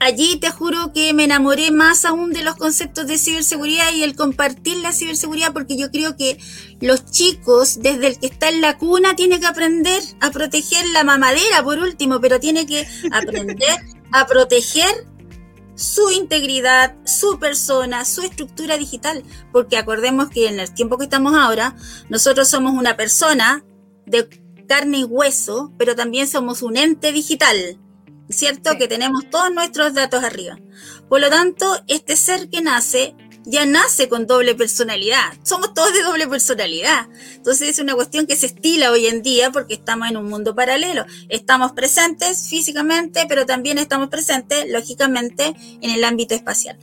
[0.00, 4.16] allí te juro que me enamoré más aún de los conceptos de ciberseguridad y el
[4.16, 6.38] compartir la ciberseguridad porque yo creo que
[6.80, 11.04] los chicos, desde el que está en la cuna, tiene que aprender a proteger la
[11.04, 13.78] mamadera por último, pero tiene que aprender
[14.10, 15.09] a proteger
[15.80, 21.34] su integridad, su persona, su estructura digital, porque acordemos que en el tiempo que estamos
[21.34, 21.74] ahora,
[22.08, 23.64] nosotros somos una persona
[24.06, 24.28] de
[24.68, 27.78] carne y hueso, pero también somos un ente digital
[28.30, 28.78] ¿cierto?
[28.78, 30.58] Que tenemos todos nuestros datos arriba.
[31.08, 33.14] Por lo tanto, este ser que nace
[33.44, 35.32] ya nace con doble personalidad.
[35.42, 37.08] Somos todos de doble personalidad.
[37.34, 40.54] Entonces es una cuestión que se estila hoy en día porque estamos en un mundo
[40.54, 41.04] paralelo.
[41.28, 46.78] Estamos presentes físicamente, pero también estamos presentes, lógicamente, en el ámbito espacial,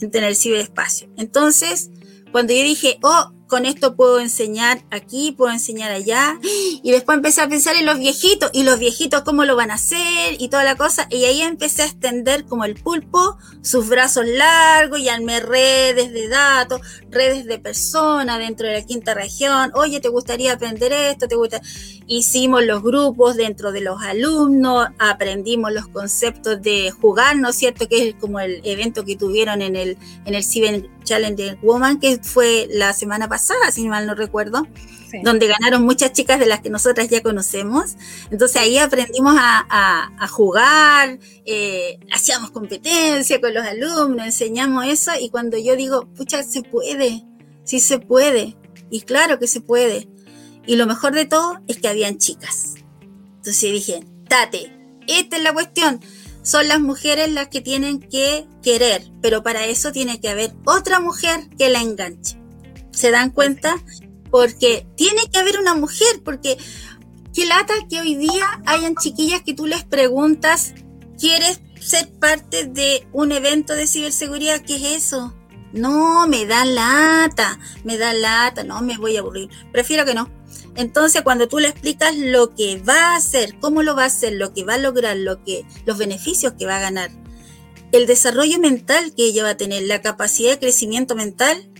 [0.00, 1.10] en el ciberespacio.
[1.16, 1.90] Entonces,
[2.30, 6.38] cuando yo dije, oh, con esto puedo enseñar aquí, puedo enseñar allá.
[6.82, 9.74] Y después empecé a pensar en los viejitos, y los viejitos cómo lo van a
[9.74, 11.06] hacer, y toda la cosa.
[11.10, 16.28] Y ahí empecé a extender como el pulpo, sus brazos largos, y armé redes de
[16.28, 19.70] datos, redes de personas dentro de la quinta región.
[19.74, 21.28] Oye, ¿te gustaría aprender esto?
[21.28, 21.60] ¿Te gusta?
[22.06, 27.86] Hicimos los grupos dentro de los alumnos, aprendimos los conceptos de jugar, ¿no es cierto?
[27.86, 32.18] Que es como el evento que tuvieron en el, en el Cyber Challenge Woman, que
[32.22, 34.66] fue la semana pasada si mal no recuerdo,
[35.22, 37.96] donde ganaron muchas chicas de las que nosotras ya conocemos.
[38.30, 45.58] Entonces ahí aprendimos a, jugar, eh, hacíamos competencia con los alumnos, enseñamos eso y cuando
[45.58, 47.24] yo digo, pucha, se puede,
[47.64, 48.56] sí se puede,
[48.90, 50.08] y claro que se puede.
[50.66, 52.74] Y lo mejor de todo es que habían chicas.
[53.36, 54.72] Entonces dije, tate,
[55.06, 56.00] esta es la cuestión
[56.42, 60.98] son las mujeres las que tienen que querer, pero para eso tiene que haber otra
[61.00, 62.41] mujer que la enganche.
[62.92, 63.74] ¿Se dan cuenta?
[64.30, 66.56] Porque tiene que haber una mujer, porque
[67.34, 70.74] qué lata que hoy día hayan chiquillas que tú les preguntas,
[71.18, 74.62] ¿quieres ser parte de un evento de ciberseguridad?
[74.62, 75.34] ¿Qué es eso?
[75.72, 79.48] No, me da lata, me da lata, no, me voy a aburrir.
[79.72, 80.30] Prefiero que no.
[80.76, 84.34] Entonces, cuando tú le explicas lo que va a hacer, cómo lo va a hacer,
[84.34, 87.10] lo que va a lograr, lo que, los beneficios que va a ganar,
[87.92, 91.70] el desarrollo mental que ella va a tener, la capacidad de crecimiento mental,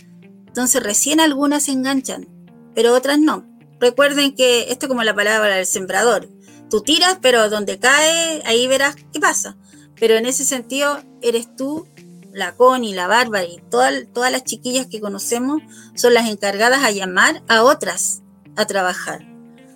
[0.53, 2.27] entonces recién algunas se enganchan,
[2.75, 3.43] pero otras no.
[3.79, 6.29] Recuerden que esto es como la palabra del sembrador.
[6.69, 9.57] Tú tiras, pero donde cae, ahí verás qué pasa.
[9.99, 11.87] Pero en ese sentido, eres tú,
[12.31, 15.63] la Connie, la Bárbara y todas, todas las chiquillas que conocemos
[15.95, 18.21] son las encargadas a llamar a otras
[18.55, 19.25] a trabajar.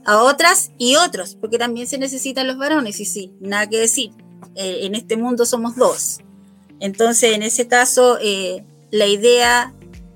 [0.06, 4.12] A otras y otros, porque también se necesitan los varones, y sí, nada que decir.
[4.54, 6.20] Eh, en este mundo somos dos.
[6.80, 9.74] Entonces, en ese caso, eh, la idea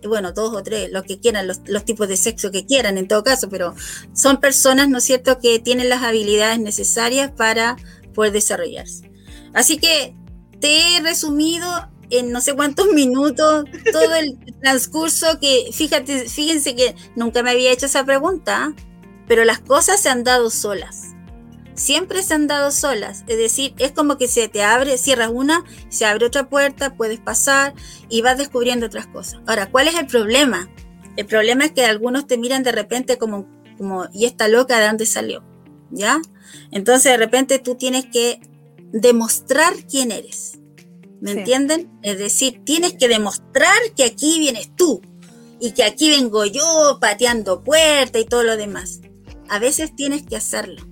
[0.08, 3.24] bueno, dos o tres, los que quieran, los, tipos de sexo que quieran en todo
[3.24, 3.76] caso, pero
[4.14, 7.78] son personas, ¿no es cierto?, que tienen las habilidades necesarias para
[8.14, 9.12] poder desarrollarse.
[9.54, 10.16] Así que
[10.60, 11.68] te he resumido
[12.10, 17.72] en no sé cuántos minutos todo el transcurso que, fíjate, fíjense que nunca me había
[17.72, 18.74] hecho esa pregunta,
[19.28, 21.11] pero las cosas se han dado solas
[21.82, 23.24] siempre se han dado solas.
[23.28, 27.20] Es decir, es como que se te abre, cierras una, se abre otra puerta, puedes
[27.20, 27.74] pasar
[28.10, 29.42] y vas descubriendo otras cosas.
[29.48, 30.70] Ahora, ¿cuál es el problema?
[31.18, 34.88] El problema es que algunos te miran de repente como, como ¿y esta loca de
[34.88, 35.44] dónde salió?
[35.90, 36.22] ¿Ya?
[36.72, 38.40] Entonces de repente tú tienes que
[38.92, 40.60] demostrar quién eres.
[41.20, 41.92] ¿Me entienden?
[42.02, 45.02] Es decir, tienes que demostrar que aquí vienes tú
[45.60, 49.02] y que aquí vengo yo pateando puertas y todo lo demás.
[49.48, 50.88] A veces tienes que hacerlo,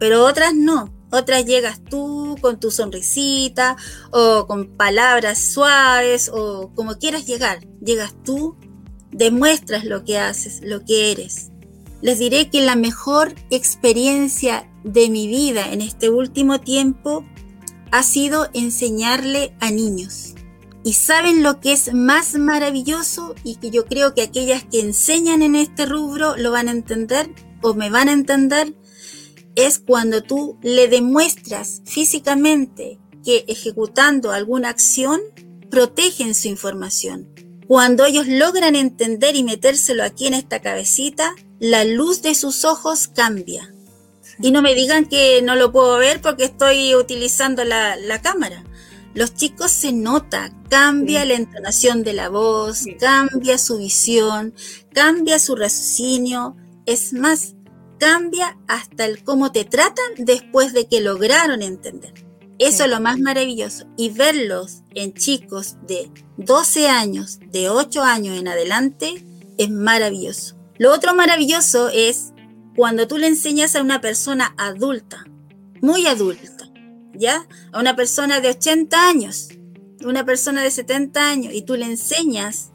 [0.00, 0.92] pero otras no.
[1.12, 3.76] Otras llegas tú con tu sonrisita
[4.10, 7.60] o con palabras suaves o como quieras llegar.
[7.84, 8.56] Llegas tú,
[9.12, 11.50] demuestras lo que haces, lo que eres.
[12.00, 17.24] Les diré que la mejor experiencia de mi vida en este último tiempo
[17.90, 20.34] ha sido enseñarle a niños.
[20.82, 25.42] Y saben lo que es más maravilloso y que yo creo que aquellas que enseñan
[25.42, 28.74] en este rubro lo van a entender o me van a entender,
[29.66, 35.20] es cuando tú le demuestras físicamente que ejecutando alguna acción
[35.70, 37.28] protegen su información.
[37.66, 43.06] Cuando ellos logran entender y metérselo aquí en esta cabecita, la luz de sus ojos
[43.06, 43.72] cambia.
[44.42, 48.64] Y no me digan que no lo puedo ver porque estoy utilizando la, cámara.
[49.14, 54.54] Los chicos se nota, cambia la entonación de la voz, cambia su visión,
[54.92, 56.56] cambia su raciocinio.
[56.86, 57.54] Es más,
[58.00, 62.14] cambia hasta el cómo te tratan después de que lograron entender.
[62.58, 63.86] Eso es lo más maravilloso.
[63.96, 69.24] Y verlos en chicos de 12 años, de 8 años en adelante,
[69.56, 70.56] es maravilloso.
[70.78, 72.32] Lo otro maravilloso es
[72.74, 75.24] cuando tú le enseñas a una persona adulta,
[75.82, 76.70] muy adulta,
[77.14, 77.46] ¿ya?
[77.72, 79.48] A una persona de 80 años,
[80.04, 82.70] una persona de 70 años, y tú le enseñas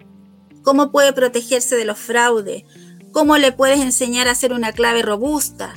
[0.62, 2.64] cómo puede protegerse de los fraudes,
[3.16, 5.74] cómo le puedes enseñar a hacer una clave robusta,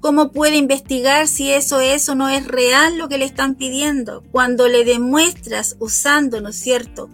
[0.00, 4.22] cómo puede investigar si eso, eso no es real lo que le están pidiendo.
[4.30, 7.08] Cuando le demuestras usando, ¿no es cierto?,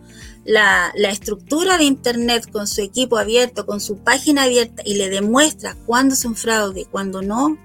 [0.44, 5.09] la, la, estructura de Internet con su equipo abierto, con su página abierta y le
[5.09, 7.57] demuestras cuándo es un fraude, cuándo no.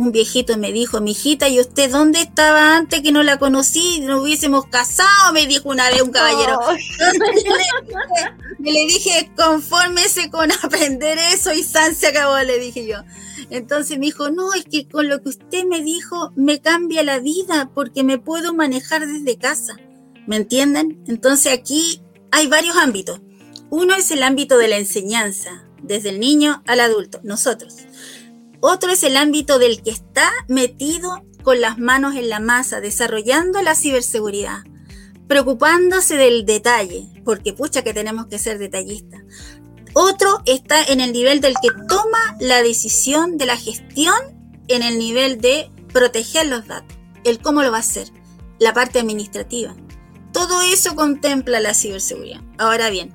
[0.00, 4.00] Un viejito me dijo, mi hijita, ¿y usted dónde estaba antes que no la conocí?
[4.00, 6.58] Nos hubiésemos casado, me dijo una vez un caballero.
[8.60, 12.96] le, le dije, confórmese con aprender eso y San se acabó, le dije yo.
[13.50, 17.18] Entonces me dijo, no, es que con lo que usted me dijo me cambia la
[17.18, 19.76] vida porque me puedo manejar desde casa.
[20.26, 21.04] ¿Me entienden?
[21.08, 23.20] Entonces aquí hay varios ámbitos.
[23.68, 27.76] Uno es el ámbito de la enseñanza, desde el niño al adulto, nosotros.
[28.60, 33.62] Otro es el ámbito del que está metido con las manos en la masa, desarrollando
[33.62, 34.64] la ciberseguridad,
[35.26, 39.22] preocupándose del detalle, porque pucha que tenemos que ser detallistas.
[39.94, 44.14] Otro está en el nivel del que toma la decisión de la gestión
[44.68, 48.08] en el nivel de proteger los datos, el cómo lo va a hacer,
[48.58, 49.74] la parte administrativa.
[50.32, 52.40] Todo eso contempla la ciberseguridad.
[52.58, 53.12] Ahora bien,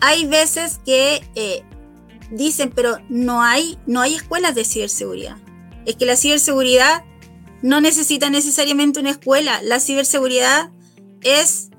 [0.00, 1.64] hay veces que eh,
[2.32, 5.36] dicen, pero no hay, no hay escuelas de ciberseguridad.
[5.86, 7.04] Es que la ciberseguridad
[7.62, 9.62] no necesita necesariamente una escuela.
[9.62, 10.70] La ciberseguridad
[11.22, 11.70] es,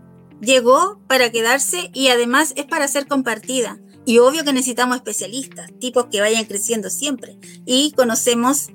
[0.41, 3.79] llegó para quedarse y además es para ser compartida.
[4.05, 7.37] Y obvio que necesitamos especialistas, tipos que vayan creciendo siempre.
[7.65, 8.67] Y conocemos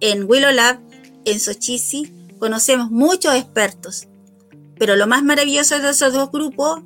[0.00, 0.80] en Willow Lab,
[1.24, 4.08] en Sochisi, conocemos muchos expertos
[4.78, 6.80] pero lo más maravilloso de esos dos grupos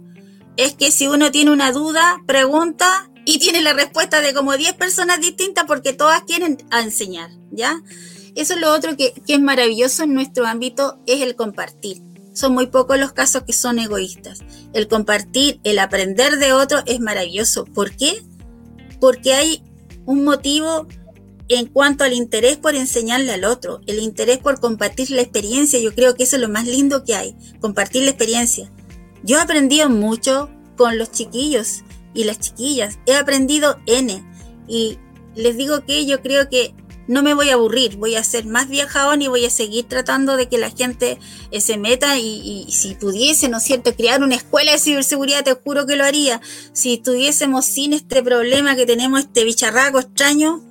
[0.57, 4.73] es que si uno tiene una duda, pregunta y tiene la respuesta de como 10
[4.73, 7.79] personas distintas porque todas quieren enseñar, ¿ya?
[8.35, 12.01] Eso es lo otro que, que es maravilloso en nuestro ámbito, es el compartir.
[12.33, 14.39] Son muy pocos los casos que son egoístas.
[14.73, 17.67] El compartir, el aprender de otro es maravilloso.
[17.67, 18.23] ¿Por qué?
[18.99, 19.63] Porque hay
[20.07, 20.87] un motivo
[21.49, 25.95] en cuanto al interés por enseñarle al otro, el interés por compartir la experiencia, yo
[25.95, 28.73] creo que eso es lo más lindo que hay, compartir la experiencia.
[29.23, 31.83] Yo he aprendido mucho con los chiquillos
[32.15, 34.23] y las chiquillas, he aprendido N
[34.67, 34.99] y
[35.35, 36.75] les digo que yo creo que
[37.09, 40.37] no me voy a aburrir, voy a ser más viajadón y voy a seguir tratando
[40.37, 41.19] de que la gente
[41.51, 45.55] eh, se meta y, si pudiese, ¿no es cierto?, crear una escuela de ciberseguridad, te
[45.55, 46.41] juro que lo haría.
[46.73, 50.63] Si estuviésemos sin este problema que tenemos, este bicharraco extraño,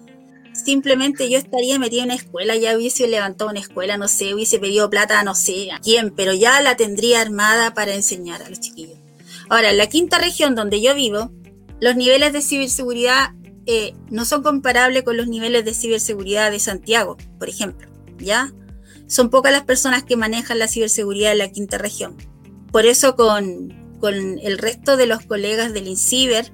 [0.54, 4.60] simplemente yo estaría metida en una escuela, ya hubiese levantado una escuela, no sé, hubiese
[4.60, 8.60] pedido plata, no sé a quién, pero ya la tendría armada para enseñar a los
[8.60, 9.07] chiquillos.
[9.50, 11.32] Ahora, la quinta región donde yo vivo,
[11.80, 13.32] los niveles de ciberseguridad
[13.66, 18.54] eh, no son comparables con los niveles de ciberseguridad de Santiago, por ejemplo, ¿ya?
[19.08, 22.16] Son pocas las personas que manejan la ciberseguridad en la quinta región.
[22.72, 23.74] Por eso con,
[24.42, 26.52] el resto de los colegas del INCIBER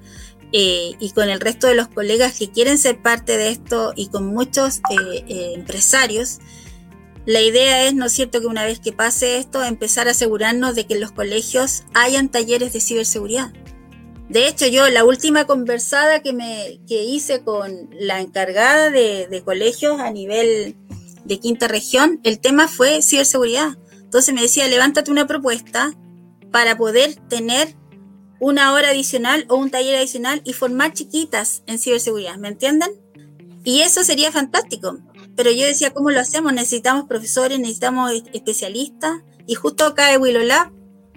[0.52, 4.08] eh, y con el resto de los colegas que quieren ser parte de esto y
[4.08, 6.38] con muchos eh, empresarios,
[7.26, 10.74] la idea es, ¿no es cierto?, que una vez que pase esto, empezar a asegurarnos
[10.74, 13.52] de que en los colegios hayan talleres de ciberseguridad.
[14.28, 19.42] De hecho, yo la última conversada que, me, que hice con la encargada de, de
[19.42, 20.76] colegios a nivel
[21.24, 23.76] de quinta región, el tema fue ciberseguridad.
[23.92, 25.92] Entonces me decía, levántate una propuesta
[26.50, 27.74] para poder tener
[28.40, 32.90] una hora adicional o un taller adicional y formar chiquitas en ciberseguridad, ¿me entienden?
[33.64, 34.98] Y eso sería fantástico.
[35.36, 36.52] Pero yo decía, ¿cómo lo hacemos?
[36.52, 39.22] Necesitamos profesores, necesitamos especialistas.
[39.46, 40.72] Y justo cae Willow Lab.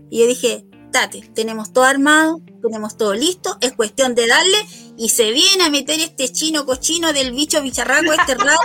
[0.09, 4.57] Y yo dije, Tate, tenemos todo armado, tenemos todo listo, es cuestión de darle
[4.97, 8.57] y se viene a meter este chino cochino del bicho bicharraco este raro,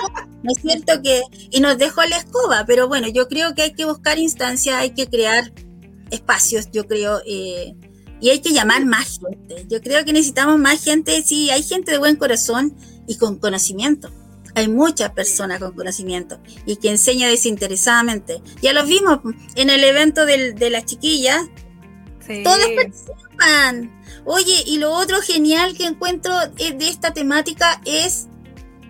[0.43, 1.03] ¿no es cierto?
[1.03, 4.77] que Y nos dejó la escoba, pero bueno, yo creo que hay que buscar instancias,
[4.77, 5.53] hay que crear
[6.11, 7.75] espacios, yo creo, eh,
[8.21, 9.67] y hay que llamar más gente.
[9.69, 12.77] Yo creo que necesitamos más gente, sí, hay gente de buen corazón
[13.09, 14.11] y con conocimiento.
[14.55, 18.43] Hay muchas personas con conocimiento y que enseña desinteresadamente.
[18.61, 19.21] Ya lo vimos
[19.55, 21.43] en el evento de las chiquillas.
[22.45, 24.03] Todas participan.
[24.25, 28.29] Oye, y lo otro genial que encuentro de esta temática es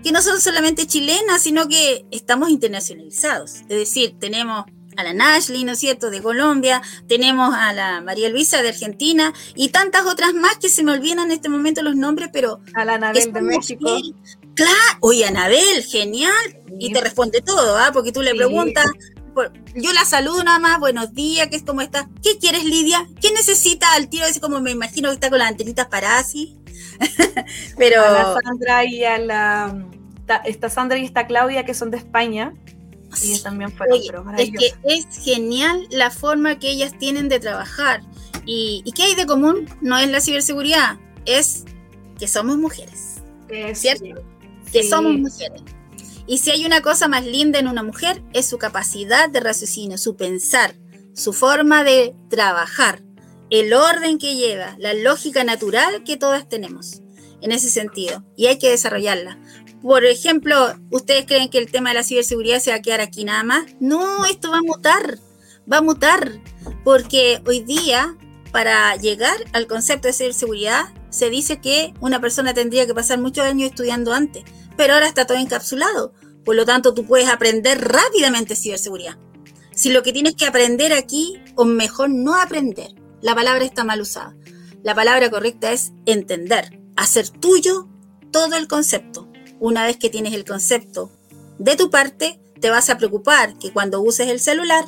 [0.02, 3.62] que no son solamente chilenas, sino que estamos internacionalizados.
[3.62, 4.64] Es decir, tenemos
[4.96, 9.32] a la Nashley, ¿no es cierto?, de Colombia, tenemos a la María Luisa de Argentina
[9.54, 12.60] y tantas otras más que se me olvidan en este momento los nombres, pero...
[12.74, 13.96] A la Anabel de México.
[14.54, 16.32] Claro, oye, Anabel, genial,
[16.78, 17.90] y te responde todo, ¿ah?
[17.92, 18.86] Porque tú le preguntas,
[19.74, 22.06] yo la saludo nada más, buenos días, ¿qué es cómo estás?
[22.22, 23.08] ¿Qué quieres, Lidia?
[23.20, 24.26] ¿Qué necesita al tiro?
[24.26, 26.58] Es como me imagino que está con las antenitas paradas así.
[27.78, 28.02] pero...
[28.02, 29.86] A la Sandra y a la...
[30.44, 32.54] Está Sandra y está Claudia, que son de España
[33.22, 33.86] y también fue
[34.38, 38.02] Es que es genial la forma que ellas tienen de trabajar.
[38.44, 39.68] ¿Y, qué hay de común?
[39.80, 41.64] No es la ciberseguridad, es
[42.18, 43.22] que somos mujeres.
[43.74, 44.04] ¿Cierto?
[44.72, 45.62] Que somos mujeres.
[46.26, 49.98] Y si hay una cosa más linda en una mujer, es su capacidad de raciocinio,
[49.98, 50.74] su pensar,
[51.14, 53.02] su forma de trabajar,
[53.50, 57.02] el orden que lleva, la lógica natural que todas tenemos
[57.42, 58.24] en ese sentido.
[58.36, 59.38] Y hay que desarrollarla.
[59.82, 63.24] Por ejemplo, ¿ustedes creen que el tema de la ciberseguridad se va a quedar aquí
[63.24, 63.64] nada más?
[63.80, 65.18] No, esto va a mutar,
[65.70, 66.40] va a mutar,
[66.84, 68.16] porque hoy día,
[68.52, 73.44] para llegar al concepto de ciberseguridad, se dice que una persona tendría que pasar muchos
[73.44, 74.44] años estudiando antes,
[74.76, 76.12] pero ahora está todo encapsulado.
[76.44, 79.16] Por lo tanto, tú puedes aprender rápidamente ciberseguridad.
[79.74, 84.00] Si lo que tienes que aprender aquí, o mejor no aprender, la palabra está mal
[84.00, 84.34] usada.
[84.82, 87.88] La palabra correcta es entender, hacer tuyo
[88.30, 89.32] todo el concepto
[89.62, 91.12] una vez que tienes el concepto
[91.58, 94.84] de tu parte, te vas a preocupar que cuando uses el celular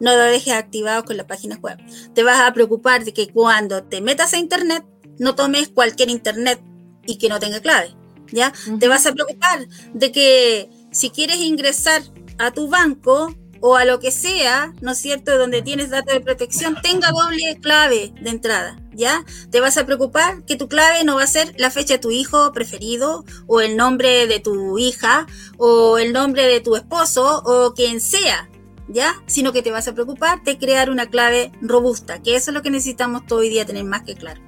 [0.00, 1.78] no lo dejes activado con la página web.
[2.12, 4.84] Te vas a preocupar de que cuando te metas a internet
[5.20, 6.60] no tomes cualquier internet
[7.06, 7.94] y que no tenga clave.
[8.32, 8.52] ¿Ya?
[8.78, 12.02] Te vas a preocupar de que si quieres ingresar
[12.38, 16.20] a tu banco o a lo que sea, ¿no es cierto?, donde tienes datos de
[16.20, 19.24] protección, tenga doble clave de entrada, ¿ya?
[19.50, 22.10] Te vas a preocupar que tu clave no va a ser la fecha de tu
[22.10, 25.26] hijo preferido, o el nombre de tu hija,
[25.58, 28.48] o el nombre de tu esposo, o quien sea,
[28.88, 29.22] ¿ya?
[29.26, 32.62] Sino que te vas a preocupar de crear una clave robusta, que eso es lo
[32.62, 34.40] que necesitamos todo hoy día tener más que claro.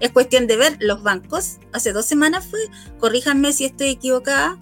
[0.00, 1.58] Es cuestión de ver los bancos.
[1.72, 2.60] Hace dos semanas fue,
[2.98, 4.58] corríjanme si estoy equivocada,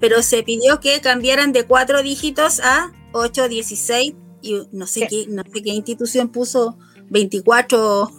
[0.00, 5.26] pero se pidió que cambiaran de cuatro dígitos a 8, 16 y no sé qué,
[5.28, 6.76] no sé qué institución puso
[7.10, 8.10] 24,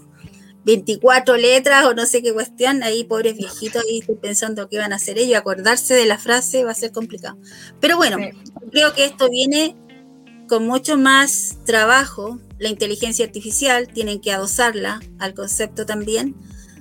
[0.66, 4.94] 24 letras o no sé qué cuestión, ahí pobres viejitos, ahí estoy pensando qué van
[4.94, 7.38] a hacer ellos, acordarse de la frase va a ser complicado.
[7.80, 8.18] Pero bueno,
[8.72, 9.76] creo que esto viene
[10.48, 16.36] con mucho más trabajo, la inteligencia artificial, tienen que adosarla al concepto también.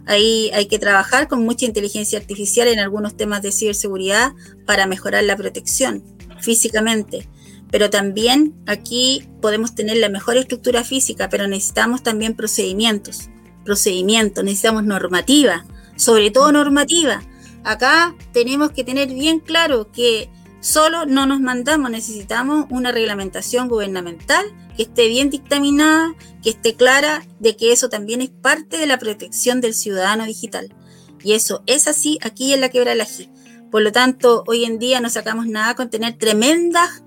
[0.07, 4.33] Ahí hay que trabajar con mucha inteligencia artificial en algunos temas de ciberseguridad
[4.67, 6.03] para mejorar la protección
[6.41, 7.29] físicamente
[7.73, 13.31] pero también aquí podemos tener la mejor estructura física, pero necesitamos también procedimientos,
[13.65, 15.65] procedimientos, necesitamos normativa,
[15.97, 17.23] sobre todo normativa.
[17.65, 20.29] Acá tenemos que tener bien claro que
[20.63, 24.47] solo no nos mandamos, necesitamos una reglamentación gubernamental
[24.77, 28.99] que esté bien dictaminada, que esté clara de que eso también es parte de la
[28.99, 30.75] protección del ciudadano digital.
[31.23, 33.31] Y eso es así aquí en la quebra de la G.
[33.71, 37.03] Por lo tanto, hoy en día no sacamos nada con tener tremendas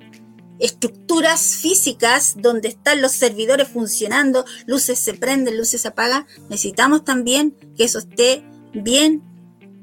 [0.60, 7.56] estructuras físicas donde están los servidores funcionando, luces se prenden, luces se apagan, necesitamos también
[7.76, 9.22] que eso esté bien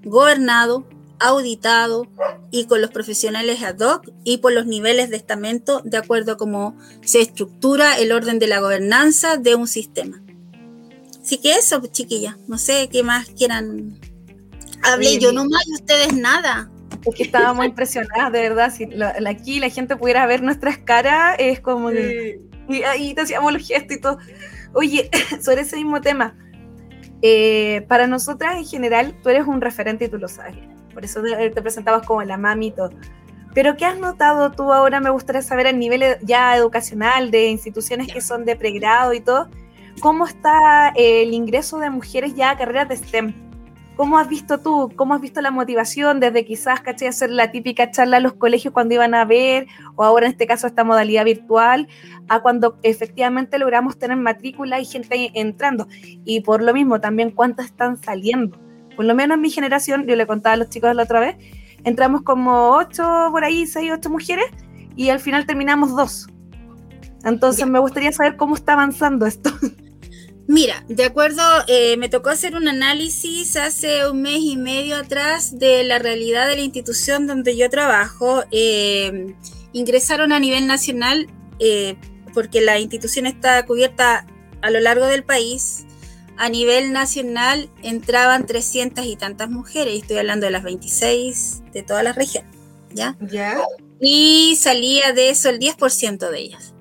[0.04, 0.86] gobernado,
[1.22, 2.06] auditado
[2.50, 6.36] y con los profesionales ad hoc y por los niveles de estamento de acuerdo a
[6.36, 10.22] cómo se estructura el orden de la gobernanza de un sistema.
[11.22, 13.98] Así que eso, chiquillas, no sé qué más quieran.
[14.82, 16.68] Hablé yo no más y ustedes nada.
[17.06, 18.72] Es que estábamos impresionadas, de verdad.
[18.74, 18.88] Si
[19.26, 22.40] aquí la gente pudiera ver nuestras caras, es como que.
[22.68, 24.18] Y ahí te hacíamos los gestos y todo.
[24.74, 25.10] Oye,
[25.40, 26.36] sobre ese mismo tema,
[27.22, 30.56] eh, para nosotras en general, tú eres un referente y tú lo sabes.
[30.92, 32.90] Por eso te, presentabas como la mami y todo.
[33.54, 35.00] Pero ¿qué has notado tú ahora?
[35.00, 39.48] Me gustaría saber a nivel ya educacional, de instituciones que son de pregrado y todo.
[40.00, 43.34] ¿cómo está eh, el ingreso de mujeres ya a carreras de STEM?
[43.96, 44.90] ¿Cómo has visto tú?
[44.96, 48.72] ¿Cómo has visto la motivación desde quizás, caché, hacer la típica charla a los colegios
[48.72, 49.66] cuando iban a ver,
[49.96, 51.88] o ahora en este caso esta modalidad virtual,
[52.28, 55.86] a cuando efectivamente logramos tener matrícula y gente entrando?
[56.24, 58.58] Y por lo mismo, también cuántas están saliendo.
[59.02, 61.34] Por lo menos en mi generación, yo le contaba a los chicos la otra vez,
[61.82, 64.44] entramos como ocho por ahí, seis, ocho mujeres,
[64.94, 66.28] y al final terminamos dos.
[67.24, 69.50] Entonces me gustaría saber cómo está avanzando esto.
[70.46, 75.58] Mira, de acuerdo, eh, me tocó hacer un análisis hace un mes y medio atrás
[75.58, 78.44] de la realidad de la institución donde yo trabajo.
[78.52, 79.34] Eh,
[79.72, 81.26] ingresaron a nivel nacional,
[81.58, 81.96] eh,
[82.34, 84.28] porque la institución está cubierta
[84.60, 85.86] a lo largo del país.
[86.36, 91.82] A nivel nacional entraban 300 y tantas mujeres, y estoy hablando de las 26 de
[91.82, 92.44] toda la región,
[92.92, 93.16] ¿ya?
[93.20, 93.58] ¿Ya?
[94.00, 96.74] Y salía de eso el 10% de ellas,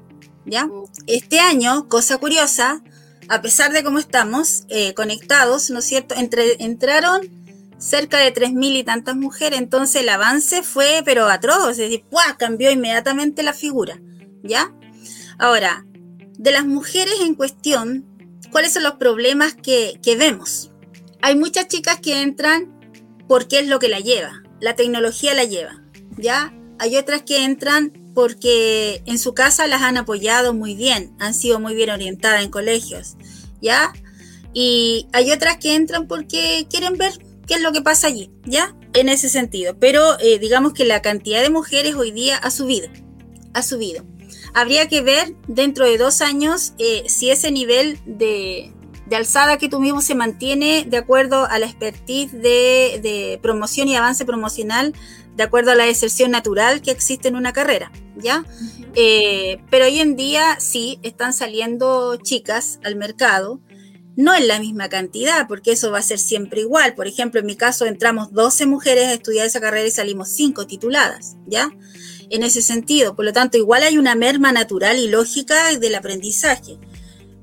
[0.45, 0.70] ¿ya?
[1.06, 2.82] Este año, cosa curiosa,
[3.30, 6.16] a pesar de cómo estamos eh, conectados, ¿no es cierto?
[6.16, 7.30] Entre, entraron
[7.78, 12.38] cerca de 3.000 y tantas mujeres, entonces el avance fue, pero atroz, es decir, ¡puah!
[12.38, 13.99] cambió inmediatamente la figura,
[14.43, 14.74] ¿ya?
[15.39, 15.86] Ahora,
[16.38, 18.06] de las mujeres en cuestión,
[18.52, 20.72] ¿cuáles son los problemas que, que vemos?
[21.22, 22.80] Hay muchas chicas que entran
[23.28, 25.82] porque es lo que la lleva, la tecnología la lleva,
[26.18, 26.54] ¿ya?
[26.80, 31.60] Hay otras que entran porque en su casa las han apoyado muy bien, han sido
[31.60, 33.16] muy bien orientadas en colegios,
[33.62, 33.93] ¿ya?
[34.54, 37.14] Y hay otras que entran porque quieren ver
[37.47, 38.76] qué es lo que pasa allí, ¿ya?
[38.93, 39.78] En ese sentido.
[39.80, 42.89] Pero eh, digamos que la cantidad de mujeres hoy día ha subido,
[43.54, 44.04] ha subido.
[44.54, 48.74] Habría que ver dentro de dos años eh, si ese nivel de,
[49.06, 53.88] de, alzada que tú mismo se mantiene de acuerdo a la expertise de, de promoción
[53.88, 54.93] y avance promocional
[55.36, 58.45] de acuerdo a la deserción natural que existe en una carrera, ¿ya?
[58.95, 63.62] eh, pero hoy en día sí están saliendo chicas al mercado,
[64.18, 66.95] no en la misma cantidad, porque eso va a ser siempre igual.
[66.95, 70.68] Por ejemplo, en mi caso entramos 12 mujeres a estudiar esa carrera y salimos 5
[70.68, 71.72] tituladas, ¿ya?
[72.32, 76.80] En ese sentido, por lo tanto, igual hay una merma natural y lógica del aprendizaje.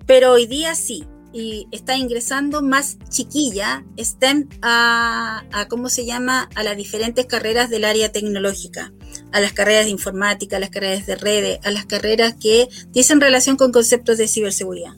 [0.06, 6.48] Pero hoy día sí, y está ingresando más chiquilla STEM a, a, ¿cómo se llama?,
[6.54, 8.94] a las diferentes carreras del área tecnológica,
[9.30, 13.20] a las carreras de informática, a las carreras de redes, a las carreras que tienen
[13.20, 14.94] relación con conceptos de ciberseguridad.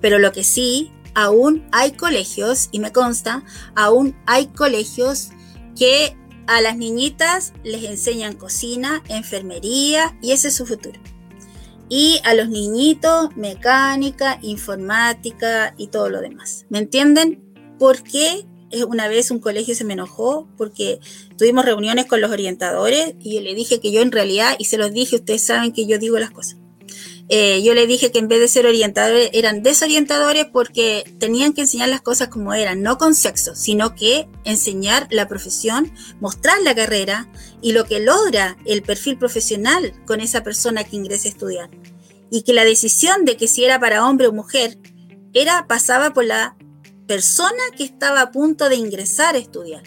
[0.00, 5.30] Pero lo que sí, aún hay colegios, y me consta, aún hay colegios
[5.76, 6.16] que
[6.46, 11.00] a las niñitas les enseñan cocina, enfermería, y ese es su futuro
[11.94, 16.64] y a los niñitos mecánica, informática y todo lo demás.
[16.70, 17.42] ¿Me entienden?
[17.78, 18.46] ¿Por qué?
[18.88, 21.00] Una vez un colegio se me enojó porque
[21.36, 24.78] tuvimos reuniones con los orientadores y yo le dije que yo en realidad, y se
[24.78, 26.61] los dije, ustedes saben que yo digo las cosas.
[27.34, 31.62] Eh, yo le dije que en vez de ser orientadores eran desorientadores porque tenían que
[31.62, 36.74] enseñar las cosas como eran, no con sexo, sino que enseñar la profesión, mostrar la
[36.74, 41.70] carrera y lo que logra el perfil profesional con esa persona que ingresa a estudiar.
[42.30, 44.76] Y que la decisión de que si era para hombre o mujer
[45.32, 46.58] era pasaba por la
[47.06, 49.84] persona que estaba a punto de ingresar a estudiar.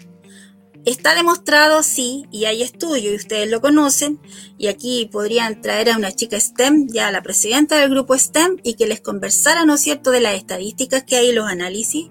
[0.86, 4.20] Está demostrado, sí, y hay estudios, y ustedes lo conocen,
[4.56, 8.74] y aquí podrían traer a una chica STEM, ya la presidenta del grupo STEM, y
[8.74, 12.06] que les conversara, ¿no es cierto?, de las estadísticas que hay, los análisis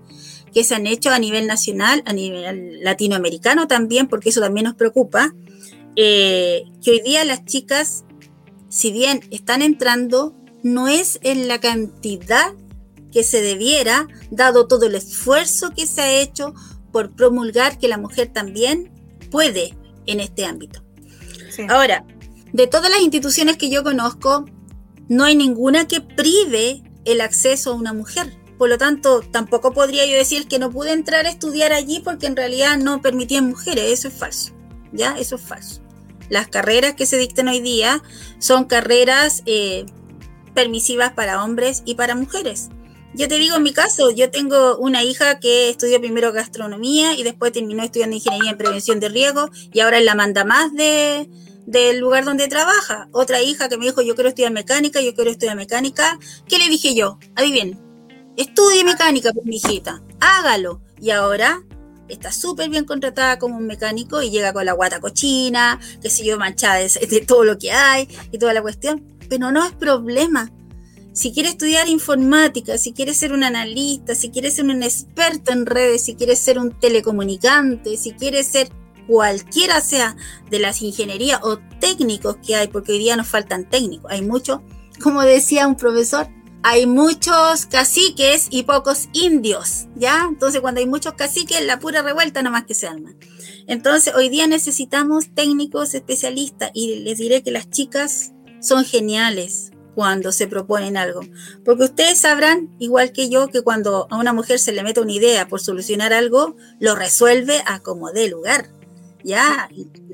[0.53, 4.75] que se han hecho a nivel nacional, a nivel latinoamericano también, porque eso también nos
[4.75, 5.33] preocupa,
[5.95, 8.03] eh, que hoy día las chicas,
[8.67, 12.53] si bien están entrando, no es en la cantidad
[13.13, 16.53] que se debiera, dado todo el esfuerzo que se ha hecho
[16.95, 18.89] por promulgar que la mujer también
[19.29, 19.75] puede
[20.05, 20.81] en este ámbito.
[21.49, 21.63] Sí.
[21.67, 22.05] Ahora,
[22.53, 24.45] de todas las instituciones que yo conozco,
[25.09, 28.31] no hay ninguna que prive el acceso a una mujer.
[28.57, 32.27] Por lo tanto, tampoco podría yo decir que no pude entrar a estudiar allí porque
[32.27, 33.91] en realidad no permitían mujeres.
[33.91, 34.53] Eso es falso.
[34.93, 35.17] ¿Ya?
[35.19, 35.81] Eso es falso.
[36.29, 38.01] Las carreras que se dictan hoy día
[38.39, 39.85] son carreras eh,
[40.53, 42.69] permisivas para hombres y para mujeres.
[43.17, 47.23] Yo te digo en mi caso, yo tengo una hija que estudió primero gastronomía y
[47.23, 51.29] después terminó estudiando ingeniería en prevención de riesgo y ahora es la manda más de,
[51.65, 53.07] del lugar donde trabaja.
[53.13, 56.19] Otra hija que me dijo, yo quiero estudiar mecánica, yo quiero estudiar mecánica.
[56.45, 57.17] ¿Qué le dije yo?
[57.35, 57.79] Adivinen,
[58.35, 60.81] estudie mecánica, pues mi hijita, hágalo.
[60.99, 61.63] Y ahora
[62.09, 66.25] está súper bien contratada como un mecánico y llega con la guata cochina, que sé
[66.25, 69.17] yo, manchada de, de todo lo que hay y toda la cuestión.
[69.29, 70.51] Pero no es problema
[71.15, 75.65] si quiere estudiar informática, si quiere ser un analista, si quiere ser un experto en
[75.65, 78.67] redes, si quiere ser un telecomunicante, si quiere ser
[79.07, 80.17] cualquiera sea
[80.49, 84.61] de las ingenierías o técnicos que hay, porque hoy día nos faltan técnicos, hay mucho,
[85.01, 86.27] como decía un profesor,
[86.63, 90.25] hay muchos caciques y pocos indios, ¿ya?
[90.27, 93.13] Entonces cuando hay muchos caciques, la pura revuelta nomás que se arma.
[93.67, 100.31] Entonces hoy día necesitamos técnicos especialistas y les diré que las chicas son geniales cuando
[100.31, 101.21] se proponen algo.
[101.63, 105.13] Porque ustedes sabrán, igual que yo, que cuando a una mujer se le mete una
[105.13, 108.69] idea por solucionar algo, lo resuelve a como dé lugar
[109.25, 109.67] ya,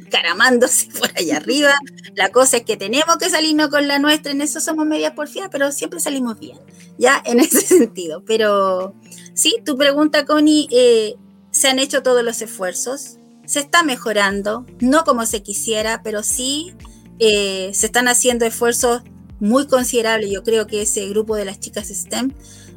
[0.09, 1.73] caramándose por allá arriba.
[2.15, 5.49] La cosa es que tenemos que salirnos con la nuestra, en eso somos medias porfiadas,
[5.51, 6.57] pero siempre salimos bien,
[6.97, 8.23] ya, en ese sentido.
[8.25, 8.95] Pero
[9.33, 11.15] sí, tu pregunta, Connie, eh,
[11.51, 16.73] se han hecho todos los esfuerzos, se está mejorando, no como se quisiera, pero sí
[17.19, 19.03] eh, se están haciendo esfuerzos
[19.41, 20.29] muy considerables.
[20.31, 22.31] Yo creo que ese grupo de las chicas STEM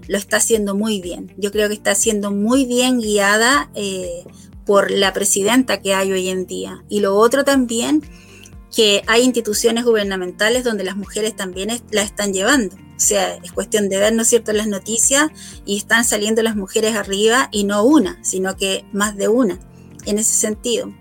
[0.09, 1.33] lo está haciendo muy bien.
[1.37, 4.25] Yo creo que está siendo muy bien guiada eh,
[4.67, 6.83] por la presidenta que hay hoy en día.
[6.89, 8.03] Y lo otro también,
[8.75, 12.75] que hay instituciones gubernamentales donde las mujeres también la están llevando.
[12.75, 15.31] O sea, es cuestión de ver, ¿no es cierto?, las noticias
[15.65, 19.59] y están saliendo las mujeres arriba y no una, sino que más de una,
[20.07, 20.93] en ese sentido.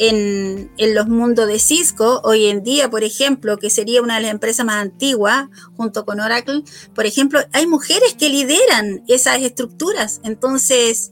[0.00, 4.22] En, en, los mundos de Cisco, hoy en día, por ejemplo, que sería una de
[4.22, 6.62] las empresas más antiguas, junto con Oracle,
[6.94, 10.20] por ejemplo, hay mujeres que lideran esas estructuras.
[10.22, 11.10] Entonces,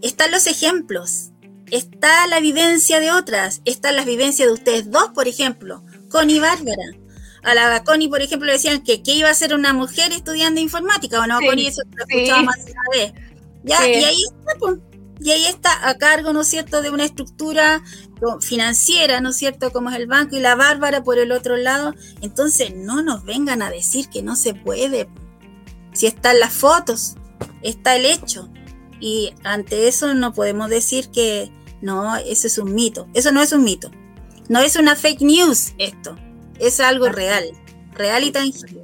[0.00, 1.32] están los ejemplos,
[1.70, 6.40] está la vivencia de otras, están las vivencias de ustedes dos, por ejemplo, Connie y
[6.40, 6.84] Bárbara.
[7.42, 10.60] A la Connie, por ejemplo, le decían que, que iba a ser una mujer estudiando
[10.60, 11.68] informática, ¿o no, Connie?
[11.68, 13.12] Eso lo escuchaba más de una vez.
[13.64, 13.86] ¿Ya?
[13.86, 14.78] Y ahí está, pues,
[15.20, 17.82] y ahí está a cargo, ¿no es cierto?, de una estructura
[18.40, 21.94] financiera, ¿no es cierto?, como es el banco, y la Bárbara por el otro lado.
[22.20, 25.08] Entonces, no nos vengan a decir que no se puede.
[25.92, 27.14] Si están las fotos,
[27.62, 28.48] está el hecho.
[29.00, 31.50] Y ante eso no podemos decir que
[31.80, 33.08] no, eso es un mito.
[33.14, 33.90] Eso no es un mito.
[34.48, 36.16] No es una fake news esto.
[36.58, 37.44] Es algo real,
[37.92, 38.77] real y tangible.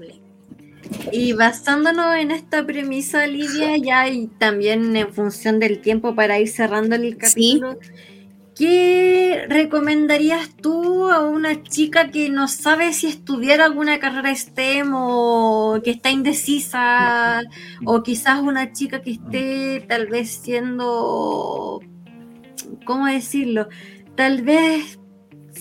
[1.12, 6.48] Y basándonos en esta premisa, Lidia, ya y también en función del tiempo para ir
[6.48, 7.78] cerrando el capítulo,
[8.54, 15.80] ¿Qué recomendarías tú a una chica que no sabe si estudiar alguna carrera STEM o
[15.82, 17.42] que está indecisa
[17.84, 21.80] o quizás una chica que esté tal vez siendo,
[22.84, 23.68] ¿cómo decirlo?
[24.14, 25.00] Tal vez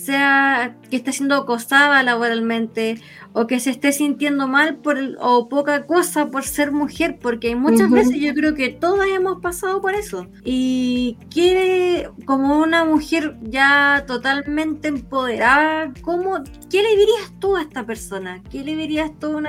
[0.04, 3.00] sea que esté siendo acosada laboralmente
[3.32, 7.90] o que se esté sintiendo mal por o poca cosa por ser mujer, porque muchas
[7.90, 10.28] veces yo creo que todas hemos pasado por eso.
[10.44, 17.84] Y quiere, como una mujer ya totalmente empoderada, ¿cómo, ¿qué le dirías tú a esta
[17.84, 18.40] persona?
[18.50, 19.40] ¿Qué le dirías tú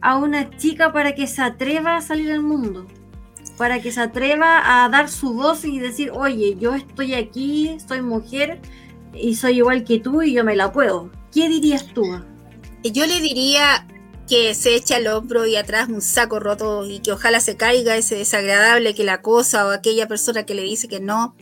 [0.00, 2.86] a una chica para que se atreva a salir al mundo?
[3.58, 8.00] Para que se atreva a dar su voz y decir, oye, yo estoy aquí, soy
[8.00, 8.60] mujer
[9.14, 11.10] y soy igual que tú y yo me la puedo.
[11.32, 12.02] ¿Qué dirías tú?
[12.84, 13.86] Yo le diría
[14.28, 17.96] que se eche al hombro y atrás un saco roto y que ojalá se caiga
[17.96, 21.36] ese desagradable que la cosa o aquella persona que le dice que no.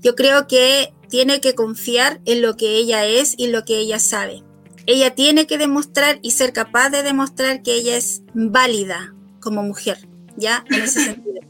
[0.00, 3.98] Yo creo que tiene que confiar en lo que ella es y lo que ella
[3.98, 4.42] sabe.
[4.86, 10.08] Ella tiene que demostrar y ser capaz de demostrar que ella es válida como mujer,
[10.36, 10.64] ¿ya?
[10.70, 11.40] En ese sentido.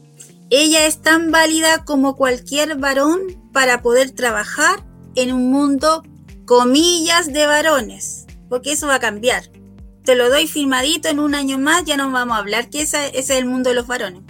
[0.49, 3.19] Ella es tan válida como cualquier varón
[3.51, 4.86] para poder trabajar
[5.17, 6.03] en un mundo,
[6.45, 9.51] comillas, de varones, porque eso va a cambiar.
[10.03, 13.17] Te lo doy firmadito en un año más, ya no vamos a hablar que ese,
[13.17, 14.23] es el mundo de los varones.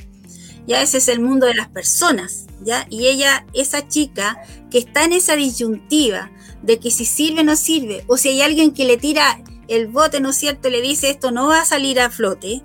[0.65, 2.87] Ya ese es el mundo de las personas, ¿ya?
[2.89, 6.31] Y ella, esa chica que está en esa disyuntiva
[6.61, 9.87] de que si sirve o no sirve, o si hay alguien que le tira el
[9.87, 12.63] bote, ¿no es cierto?, le dice esto no va a salir a flote.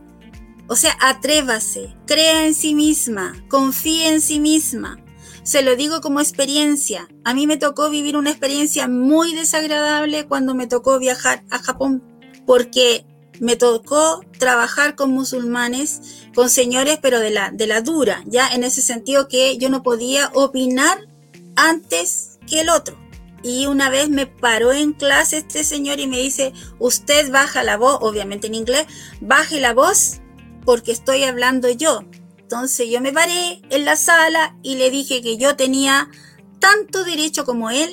[0.68, 5.01] O sea, atrévase, crea en sí misma, confíe en sí misma,
[5.42, 7.08] se lo digo como experiencia.
[7.24, 12.02] A mí me tocó vivir una experiencia muy desagradable cuando me tocó viajar a Japón,
[12.46, 13.04] porque
[13.40, 18.62] me tocó trabajar con musulmanes, con señores, pero de la, de la dura, ya en
[18.62, 21.08] ese sentido que yo no podía opinar
[21.56, 22.96] antes que el otro.
[23.42, 27.76] Y una vez me paró en clase este señor y me dice, usted baja la
[27.76, 28.86] voz, obviamente en inglés,
[29.20, 30.20] baje la voz
[30.64, 32.04] porque estoy hablando yo.
[32.52, 36.10] Entonces yo me paré en la sala y le dije que yo tenía
[36.58, 37.88] tanto derecho como él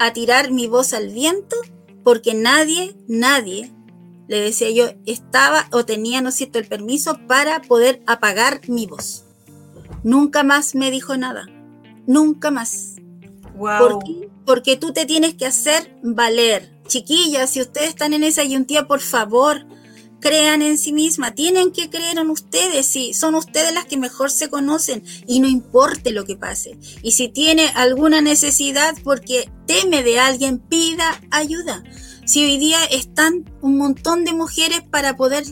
[0.00, 1.54] a tirar mi voz al viento
[2.02, 3.72] porque nadie, nadie,
[4.26, 8.86] le decía yo, estaba o tenía, ¿no es cierto?, el permiso para poder apagar mi
[8.86, 9.24] voz.
[10.02, 11.46] Nunca más me dijo nada.
[12.04, 12.96] Nunca más.
[13.54, 14.00] Wow.
[14.44, 16.76] Porque tú te tienes que hacer valer.
[16.88, 19.64] Chiquillas, si ustedes están en esa yuntía, por favor,
[20.22, 24.30] crean en sí misma, tienen que creer en ustedes, sí, son ustedes las que mejor
[24.30, 26.78] se conocen y no importe lo que pase.
[27.02, 31.82] Y si tiene alguna necesidad porque teme de alguien, pida ayuda.
[32.24, 35.44] Si hoy día están un montón de mujeres para poder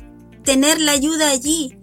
[0.45, 1.77] tener la ayuda allí.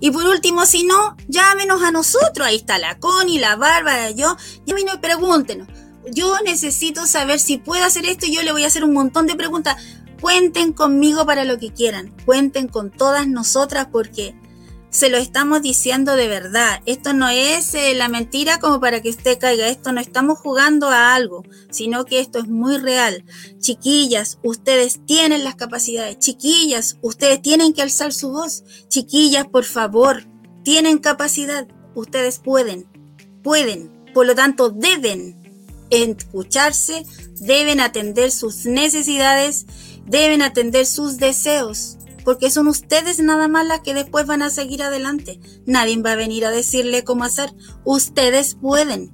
[0.00, 2.46] Y por último, si no, llámenos a nosotros.
[2.46, 4.36] Ahí está la Connie, la Bárbara, yo.
[4.66, 5.68] Llámenos y pregúntenos.
[6.12, 9.26] Yo necesito saber si puedo hacer esto y yo le voy a hacer un montón
[9.26, 9.76] de preguntas.
[10.24, 12.16] Cuenten conmigo para lo que quieran.
[12.24, 14.34] Cuenten con todas nosotras porque
[14.88, 16.80] se lo estamos diciendo de verdad.
[16.86, 19.68] Esto no es eh, la mentira como para que usted caiga.
[19.68, 23.22] Esto no estamos jugando a algo, sino que esto es muy real.
[23.58, 26.18] Chiquillas, ustedes tienen las capacidades.
[26.20, 28.64] Chiquillas, ustedes tienen que alzar su voz.
[28.88, 30.24] Chiquillas, por favor,
[30.62, 31.68] tienen capacidad.
[31.94, 32.86] Ustedes pueden,
[33.42, 33.92] pueden.
[34.14, 35.44] Por lo tanto, deben
[35.90, 37.04] escucharse,
[37.40, 39.66] deben atender sus necesidades,
[40.06, 44.82] deben atender sus deseos porque son ustedes nada más las que después van a seguir
[44.82, 45.38] adelante.
[45.66, 47.50] Nadie va a venir a decirle cómo hacer.
[47.84, 49.12] Ustedes pueden.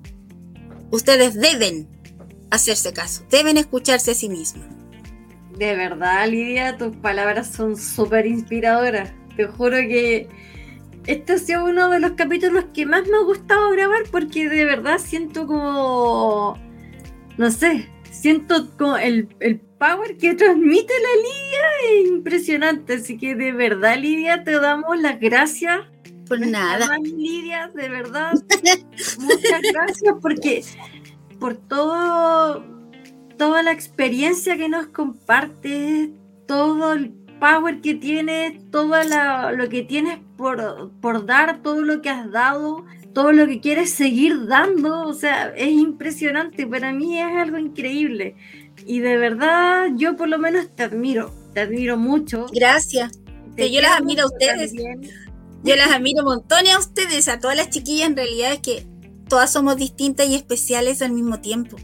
[0.91, 1.89] Ustedes deben
[2.51, 4.67] hacerse caso, deben escucharse a sí mismos.
[5.57, 9.13] De verdad, Lidia, tus palabras son súper inspiradoras.
[9.37, 10.29] Te juro que
[11.07, 14.65] este ha sido uno de los capítulos que más me ha gustado grabar porque de
[14.65, 16.59] verdad siento como,
[17.37, 22.95] no sé, siento como el, el power que transmite la Lidia es impresionante.
[22.95, 25.81] Así que de verdad, Lidia, te damos las gracias.
[26.29, 26.87] Por nada.
[26.99, 28.35] Lidia, de verdad.
[29.19, 30.63] muchas gracias porque
[31.41, 32.63] por todo,
[33.37, 36.11] toda la experiencia que nos compartes,
[36.47, 37.11] todo el
[37.41, 38.95] power que tienes, todo
[39.57, 43.91] lo que tienes por, por dar, todo lo que has dado, todo lo que quieres
[43.91, 45.09] seguir dando.
[45.09, 46.67] O sea, es impresionante.
[46.67, 48.37] Para mí es algo increíble.
[48.91, 52.47] Y de verdad, yo por lo menos te admiro, te admiro mucho.
[52.53, 53.13] Gracias.
[53.57, 54.73] yo las admiro a ustedes.
[55.63, 58.09] Yo las admiro montones a ustedes, a todas las chiquillas.
[58.09, 58.89] En realidad es que
[59.29, 61.77] todas somos distintas y especiales al mismo tiempo.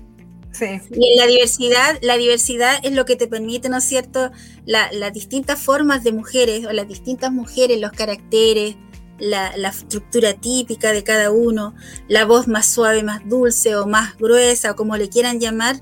[0.51, 0.67] Sí.
[0.91, 4.33] Y la diversidad, la diversidad es lo que te permite, ¿no es cierto?,
[4.65, 8.75] las distintas formas de mujeres o las distintas mujeres, los caracteres,
[9.21, 11.77] la, la, estructura típica de cada uno,
[12.09, 15.79] la voz más suave, más dulce o más gruesa o como le quieran llamar,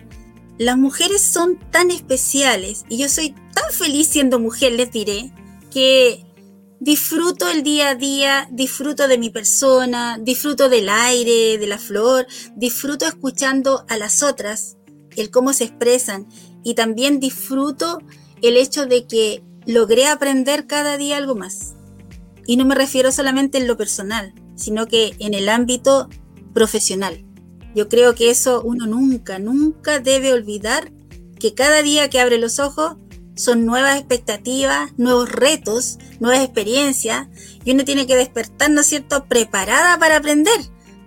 [0.58, 5.32] las mujeres son tan especiales y yo soy tan feliz siendo mujer, les diré,
[5.70, 6.24] que
[6.80, 12.26] disfruto el día a día, disfruto de mi persona, disfruto del aire, de la flor,
[12.56, 14.76] disfruto escuchando a las otras,
[15.16, 16.28] el cómo se expresan
[16.62, 17.98] y también disfruto
[18.42, 21.74] el hecho de que logré aprender cada día algo más.
[22.46, 26.08] Y no me refiero solamente en lo personal, sino que en el ámbito
[26.52, 27.24] profesional.
[27.74, 30.92] Yo creo que eso uno nunca, nunca debe olvidar
[31.38, 32.96] que cada día que abre los ojos
[33.36, 37.26] son nuevas expectativas, nuevos retos, nuevas experiencias
[37.64, 40.58] y uno tiene que despertar, ¿no es cierto?, preparada para aprender.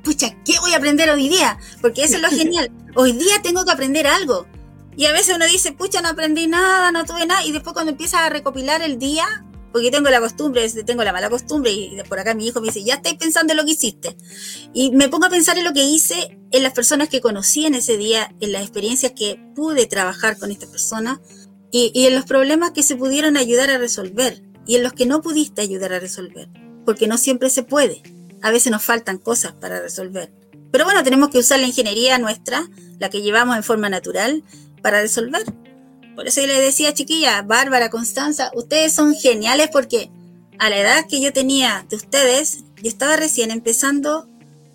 [0.04, 1.58] Pucha, ¿qué voy a aprender hoy día?
[1.82, 2.72] Porque eso es lo genial.
[2.96, 4.46] Hoy día tengo que aprender algo.
[4.96, 7.46] Y a veces uno dice, pucha, no aprendí nada, no tuve nada.
[7.46, 11.30] Y después cuando empiezas a recopilar el día, porque tengo la costumbre, tengo la mala
[11.30, 14.18] costumbre, y por acá mi hijo me dice, ya estáis pensando en lo que hiciste.
[14.74, 17.76] Y me pongo a pensar en lo que hice, en las personas que conocí en
[17.76, 21.20] ese día, en las experiencias que pude trabajar con estas personas
[21.72, 25.06] y, y en los problemas que se pudieron ayudar a resolver y en los que
[25.06, 26.50] no pudiste ayudar a resolver,
[26.86, 28.02] porque no siempre se puede.
[28.42, 30.32] A veces nos faltan cosas para resolver.
[30.72, 32.68] Pero bueno, tenemos que usar la ingeniería nuestra,
[33.00, 34.44] la que llevamos en forma natural,
[34.82, 35.44] para resolver.
[36.18, 40.10] Por eso yo les decía, chiquilla, Bárbara, Constanza, ustedes son geniales porque
[40.58, 44.28] a la edad que yo tenía de ustedes, yo estaba recién empezando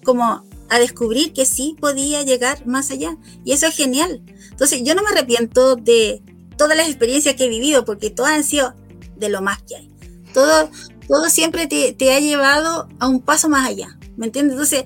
[0.05, 3.17] como a descubrir que sí podía llegar más allá.
[3.45, 4.23] Y eso es genial.
[4.53, 6.23] Entonces, yo no me arrepiento de
[6.57, 8.75] todas las experiencias que he vivido porque todas han sido
[9.17, 9.91] de lo más que hay.
[10.33, 10.71] Todo,
[11.09, 13.99] todo siempre te, te ha llevado a un paso más allá.
[14.17, 14.53] ¿Me entiendes?
[14.53, 14.85] Entonces,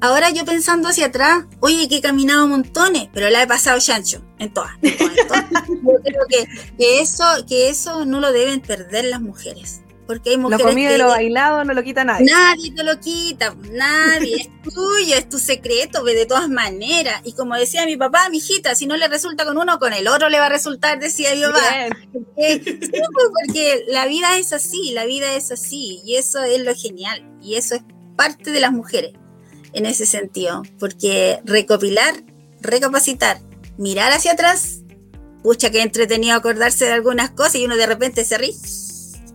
[0.00, 4.22] Ahora yo pensando hacia atrás, oye, que he caminado montones, pero la he pasado chancho,
[4.38, 4.72] en todas.
[4.82, 4.92] yo
[6.02, 9.80] creo que, eso, que eso no lo deben perder las mujeres.
[10.06, 10.62] Porque hay mujeres.
[10.62, 12.30] Lo comido y lo bailado no lo quita nadie.
[12.30, 14.36] Nadie te lo quita, nadie.
[14.36, 17.22] es tuyo, es tu secreto, de todas maneras.
[17.24, 20.06] Y como decía mi papá, mi hijita, si no le resulta con uno, con el
[20.06, 21.86] otro le va a resultar, decía mi papá.
[22.12, 22.60] Porque, pues,
[23.46, 26.02] porque la vida es así, la vida es así.
[26.04, 27.26] Y eso es lo genial.
[27.40, 27.82] Y eso es
[28.16, 29.14] parte de las mujeres
[29.74, 32.14] en ese sentido, porque recopilar,
[32.60, 33.40] recapacitar,
[33.76, 34.80] mirar hacia atrás,
[35.42, 38.54] pucha que entretenido acordarse de algunas cosas y uno de repente se ríe,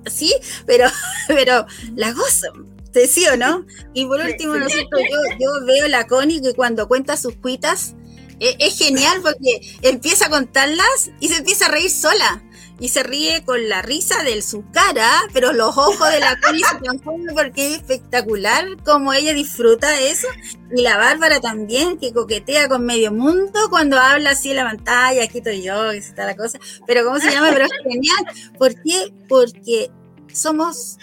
[0.05, 0.33] así,
[0.65, 0.85] pero,
[1.27, 1.65] pero
[1.95, 2.47] la gozo,
[2.91, 3.65] ¿te sí o no?
[3.93, 7.95] Y por último, nosotros, yo, yo veo la Connie que cuando cuenta sus cuitas,
[8.39, 12.41] es, es genial porque empieza a contarlas y se empieza a reír sola
[12.79, 16.63] y se ríe con la risa de su cara, pero los ojos de la Connie
[16.63, 20.27] se transforman porque es espectacular como ella disfruta eso.
[20.75, 25.23] Y la Bárbara también, que coquetea con medio mundo cuando habla así en la pantalla,
[25.23, 26.59] aquí estoy yo, y está la cosa.
[26.87, 27.49] Pero ¿cómo se llama?
[27.51, 28.53] Pero es genial.
[28.57, 29.13] ¿Por qué?
[29.27, 29.91] Porque
[30.33, 30.97] somos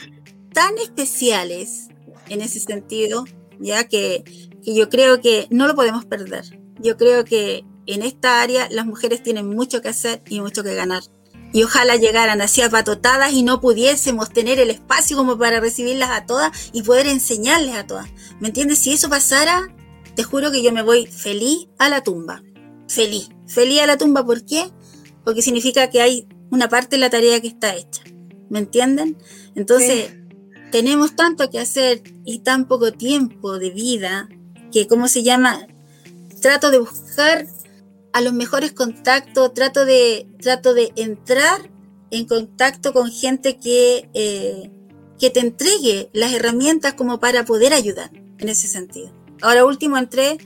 [0.52, 1.88] tan especiales
[2.28, 3.24] en ese sentido,
[3.58, 4.24] ya que,
[4.64, 6.44] que yo creo que no lo podemos perder.
[6.78, 10.74] Yo creo que en esta área las mujeres tienen mucho que hacer y mucho que
[10.74, 11.02] ganar.
[11.56, 16.26] Y ojalá llegaran así apatotadas y no pudiésemos tener el espacio como para recibirlas a
[16.26, 18.10] todas y poder enseñarles a todas.
[18.40, 18.80] ¿Me entiendes?
[18.80, 19.74] Si eso pasara,
[20.14, 22.42] te juro que yo me voy feliz a la tumba.
[22.88, 23.30] Feliz.
[23.46, 24.70] Feliz a la tumba, ¿por qué?
[25.24, 28.02] Porque significa que hay una parte de la tarea que está hecha.
[28.50, 29.16] ¿Me entienden?
[29.54, 30.14] Entonces,
[30.70, 34.28] tenemos tanto que hacer y tan poco tiempo de vida
[34.70, 35.66] que, ¿cómo se llama?
[36.42, 37.46] Trato de buscar
[38.16, 41.68] a los mejores contactos, trato de, trato de entrar
[42.10, 44.70] en contacto con gente que, eh,
[45.18, 49.12] que te entregue las herramientas como para poder ayudar en ese sentido.
[49.42, 50.38] Ahora último entré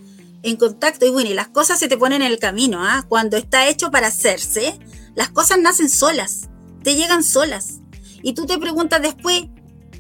[0.43, 3.07] en contacto y bueno, y las cosas se te ponen en el camino, ¿ah?
[3.09, 4.77] Cuando está hecho para hacerse,
[5.15, 6.49] las cosas nacen solas,
[6.83, 7.79] te llegan solas.
[8.21, 9.45] Y tú te preguntas después,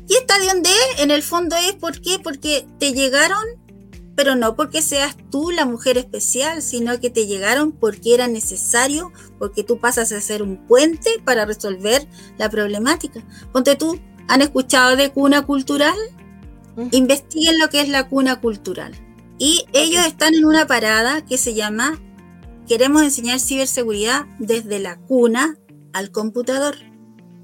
[0.08, 1.02] ¿y esta de dónde es?
[1.02, 2.18] En el fondo es, ¿por qué?
[2.18, 3.44] Porque te llegaron
[4.16, 9.12] pero no porque seas tú la mujer especial, sino que te llegaron porque era necesario,
[9.38, 12.06] porque tú pasas a ser un puente para resolver
[12.38, 13.24] la problemática.
[13.52, 13.98] Ponte tú,
[14.28, 15.96] ¿han escuchado de cuna cultural?
[16.92, 18.94] Investiguen lo que es la cuna cultural.
[19.38, 21.98] Y ellos están en una parada que se llama
[22.68, 25.58] Queremos enseñar ciberseguridad desde la cuna
[25.92, 26.76] al computador.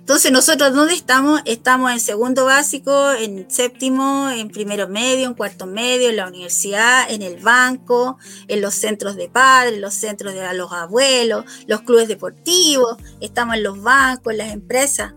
[0.06, 1.42] Entonces, nosotros, ¿dónde estamos?
[1.46, 7.10] Estamos en segundo básico, en séptimo, en primero medio, en cuarto medio, en la universidad,
[7.10, 11.80] en el banco, en los centros de padres, en los centros de los abuelos, los
[11.80, 15.12] clubes deportivos, estamos en los bancos, en las empresas.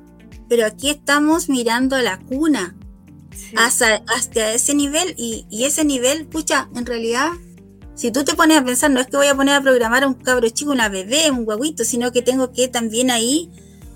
[0.49, 2.75] Pero aquí estamos mirando a la cuna,
[3.57, 4.01] hasta,
[4.55, 7.29] ese nivel, y, y ese nivel, pucha, en realidad
[7.93, 10.07] si tú te pones a pensar, no es que voy a poner a programar a
[10.07, 13.51] un cabro chico, una bebé, un guaguito, sino que tengo que también ahí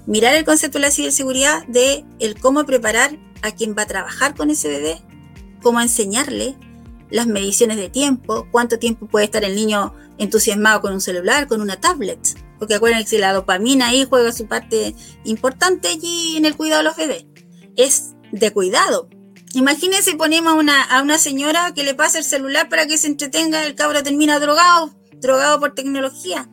[0.06, 4.36] mirar el concepto de la ciberseguridad de el cómo preparar a quien va a trabajar
[4.36, 5.01] con ese bebé,
[5.62, 6.56] cómo enseñarle
[7.10, 11.62] las mediciones de tiempo, cuánto tiempo puede estar el niño entusiasmado con un celular, con
[11.62, 12.20] una tablet.
[12.58, 14.95] Porque acuérdense la dopamina ahí juega su parte
[15.26, 17.26] importante allí en el cuidado de los bebés.
[17.76, 19.10] Es de cuidado.
[19.54, 23.64] Imagínense ponemos una, a una señora que le pasa el celular para que se entretenga,
[23.64, 26.49] el cabro termina drogado, drogado por tecnología.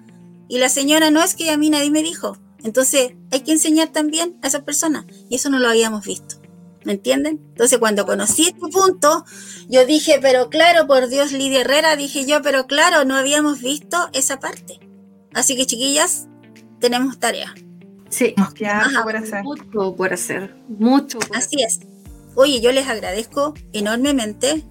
[0.48, 3.88] Y la señora no es que a mí nadie me dijo, entonces hay que enseñar
[3.88, 6.36] también a esas personas y eso no lo habíamos visto.
[6.84, 7.40] ¿Me entienden?
[7.50, 9.24] Entonces cuando conocí este punto,
[9.68, 14.08] yo dije, pero claro, por Dios, Lidia Herrera, dije yo, pero claro, no habíamos visto
[14.12, 14.80] esa parte.
[15.34, 16.26] Así que chiquillas,
[16.80, 17.54] tenemos tarea.
[18.08, 18.34] Sí,
[19.04, 19.44] por hacer.
[19.44, 21.18] Mucho por hacer, mucho.
[21.32, 21.80] Así es.
[22.34, 24.64] Oye, yo les agradezco enormemente.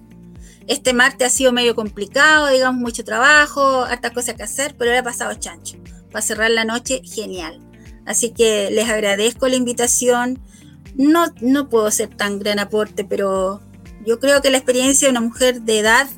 [0.66, 5.02] Este martes ha sido medio complicado, digamos, mucho trabajo, hartas cosas que hacer, pero ha
[5.02, 5.78] pasado chancho.
[6.10, 7.60] Para cerrar la noche, genial.
[8.10, 10.40] Así que les agradezco la invitación.
[10.96, 13.62] No, no puedo ser tan gran aporte, pero
[14.04, 16.08] yo creo que la experiencia de una mujer de edad,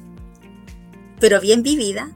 [1.21, 2.11] pero bien vivida,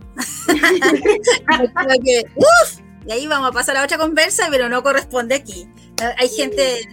[3.06, 5.68] y ahí vamos a pasar a otra conversa, pero no corresponde aquí.
[6.16, 6.88] Hay gente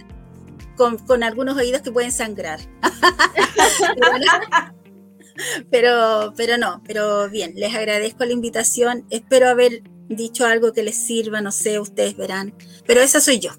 [0.76, 2.60] con, con algunos oídos que pueden sangrar.
[5.70, 9.06] pero, pero no, pero bien, les agradezco la invitación.
[9.08, 12.54] Espero haber dicho algo que les sirva, no sé, ustedes verán.
[12.86, 13.50] Pero esa soy yo.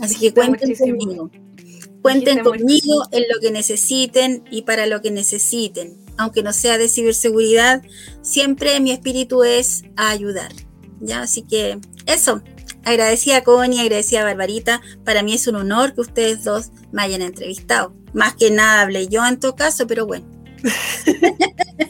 [0.00, 1.30] Así que cuenten conmigo.
[2.00, 5.98] Cuenten conmigo en lo que necesiten y para lo que necesiten.
[6.16, 7.82] Aunque no sea de ciberseguridad,
[8.22, 10.52] siempre mi espíritu es a ayudar.
[11.00, 11.22] ¿ya?
[11.22, 12.42] Así que eso.
[12.84, 14.82] Agradecida a Connie, agradecida a Barbarita.
[15.04, 17.94] Para mí es un honor que ustedes dos me hayan entrevistado.
[18.12, 20.31] Más que nada hablé yo en todo caso, pero bueno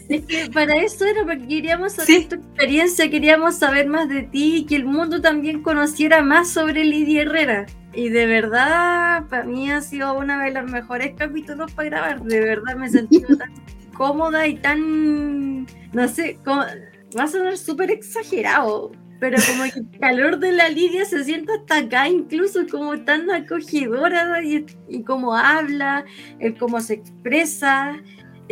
[0.08, 4.56] es que para eso era, porque queríamos saber tu experiencia, queríamos saber más de ti
[4.56, 7.66] y que el mundo también conociera más sobre Lidia Herrera.
[7.94, 12.22] Y de verdad, para mí ha sido uno de los mejores capítulos para grabar.
[12.22, 13.52] De verdad me he sentido tan
[13.94, 20.38] cómoda y tan, no sé, va a sonar súper exagerado, pero como que el calor
[20.38, 26.04] de la Lidia se siente hasta acá, incluso como tan acogedora y, y cómo habla,
[26.40, 28.00] el cómo se expresa.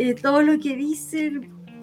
[0.03, 1.31] Eh, todo lo que dice,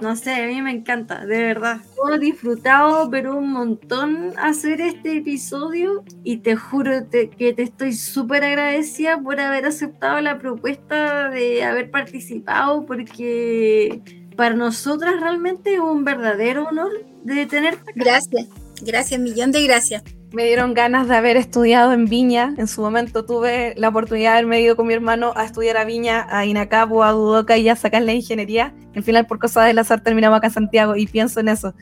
[0.00, 1.82] no sé, a mí me encanta, de verdad.
[2.12, 8.42] He disfrutado, pero un montón hacer este episodio y te juro que te estoy súper
[8.42, 14.02] agradecida por haber aceptado la propuesta de haber participado, porque
[14.34, 16.90] para nosotras realmente es un verdadero honor
[17.22, 17.92] de tenerte.
[17.94, 18.48] Gracias,
[18.82, 20.02] gracias, millón de gracias
[20.32, 22.54] me dieron ganas de haber estudiado en Viña.
[22.58, 25.84] En su momento tuve la oportunidad de haberme ido con mi hermano a estudiar a
[25.84, 28.74] Viña, a Inacapo, a Dudoca y a sacar la ingeniería.
[28.94, 31.74] Al final, por cosas del azar, terminamos acá en Santiago y pienso en eso.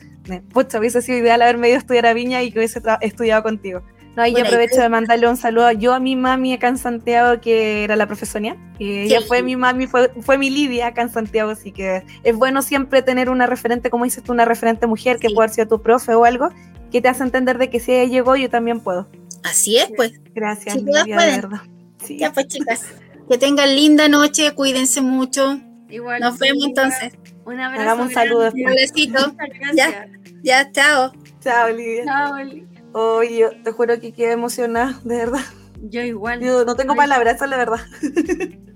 [0.53, 3.81] Pucha, hubiese sido ideal haberme ido a estudiar a Viña y que hubiese estudiado contigo.
[4.15, 7.39] No, y yo aprovecho de mandarle un saludo yo a mi mami acá en Santiago,
[7.39, 8.57] que era la profesonia.
[8.79, 12.35] Y ella fue mi mami, fue, fue mi Lidia acá en Santiago, así que es
[12.35, 15.83] bueno siempre tener una referente, como dices tú, una referente mujer, que puede ser tu
[15.83, 16.49] profe o algo,
[16.91, 19.07] que te hace entender de que si ella llegó, yo también puedo.
[19.43, 20.19] Así es, pues.
[20.33, 21.61] Gracias, Lidia, de verdad.
[22.09, 22.85] Ya pues, chicas.
[23.29, 25.59] Que tengan linda noche, cuídense mucho.
[25.89, 26.21] Igual.
[26.21, 27.13] Nos vemos entonces.
[27.45, 27.81] Un abrazo.
[27.81, 28.51] Hagamos un saludo.
[28.53, 29.33] Un besito.
[29.73, 30.07] Ya,
[30.43, 31.11] ya, chao.
[31.41, 32.05] Chao, Lidia.
[32.05, 32.67] Chao, Lidia.
[32.93, 35.41] Oye, yo te juro que quedé emocionada, de verdad.
[35.81, 36.41] Yo igual.
[36.41, 37.79] Yo no tengo palabras, esa es la verdad.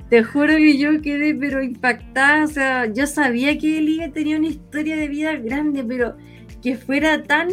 [0.09, 4.47] Te juro que yo quedé pero impactada, o sea, yo sabía que Lidia tenía una
[4.47, 6.18] historia de vida grande, pero
[6.62, 7.49] que fuera tan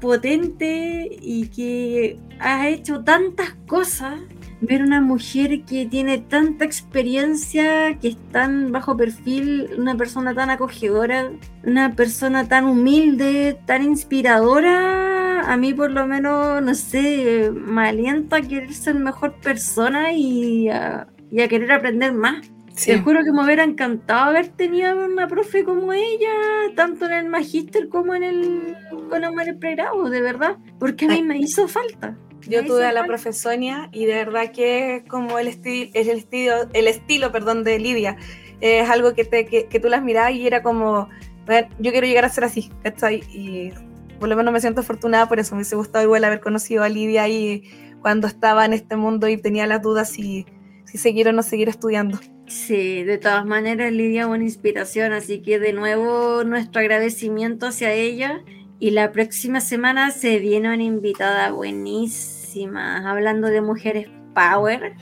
[0.00, 4.20] potente y que ha hecho tantas cosas,
[4.60, 10.50] ver una mujer que tiene tanta experiencia, que es tan bajo perfil, una persona tan
[10.50, 11.30] acogedora,
[11.64, 18.36] una persona tan humilde, tan inspiradora, a mí por lo menos, no sé, me alienta
[18.36, 22.50] a querer ser mejor persona y a, querer aprender más.
[22.76, 22.90] Sí.
[22.90, 26.28] Te juro que me hubiera encantado haber tenido una profe como ella,
[26.74, 31.08] tanto en el magíster como en el, como en el pregrado, de verdad, porque a
[31.08, 32.16] mí me hizo falta.
[32.48, 33.06] Yo Me tuve a la falta.
[33.06, 38.16] profesonia y de verdad que es como el, el estilo, el estilo perdón, de Lidia.
[38.60, 41.08] Es algo que, te, que, que tú las mirabas y era como,
[41.46, 43.20] "Bueno, yo quiero llegar a ser así, ¿cachai?
[43.32, 43.70] Y
[44.18, 45.54] por lo menos me siento afortunada por eso.
[45.54, 47.62] Me hubiese gustado igual haber conocido a Lidia ahí
[48.02, 50.44] cuando estaba en este mundo y tenía las dudas si,
[50.84, 52.18] si seguir o no seguir estudiando.
[52.46, 57.92] Sí, de todas maneras Lidia es una inspiración, así que de nuevo nuestro agradecimiento hacia
[57.92, 58.42] ella.
[58.78, 64.94] Y la próxima semana se viene una invitada buenísima, hablando de mujeres power.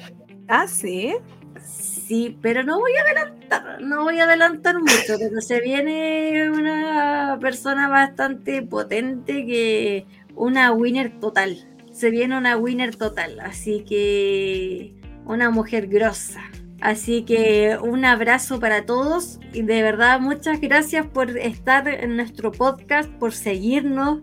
[0.49, 1.15] Ah, sí.
[1.65, 7.39] Sí, pero no voy a adelantar, no voy a adelantar mucho, pero se viene una
[7.41, 11.57] persona bastante potente que una winner total.
[11.93, 16.52] Se viene una winner total, así que una mujer grosa.
[16.83, 22.51] Así que un abrazo para todos y de verdad muchas gracias por estar en nuestro
[22.51, 24.23] podcast, por seguirnos,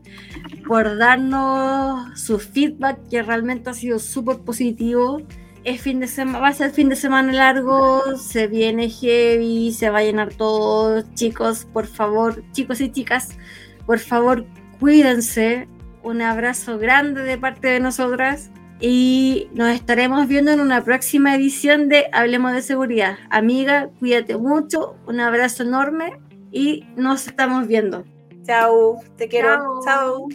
[0.67, 5.21] por darnos su feedback que realmente ha sido súper positivo.
[5.63, 9.89] Es fin de semana, va a ser fin de semana largo, se viene heavy, se
[9.89, 11.01] va a llenar todo.
[11.13, 13.37] Chicos, por favor, chicos y chicas,
[13.85, 14.45] por favor,
[14.81, 15.69] cuídense.
[16.03, 21.89] Un abrazo grande de parte de nosotras y nos estaremos viendo en una próxima edición
[21.89, 23.17] de Hablemos de Seguridad.
[23.29, 26.19] Amiga, cuídate mucho, un abrazo enorme
[26.51, 28.05] y nos estamos viendo.
[28.43, 29.81] Chao, te quiero.
[29.83, 30.27] Chao.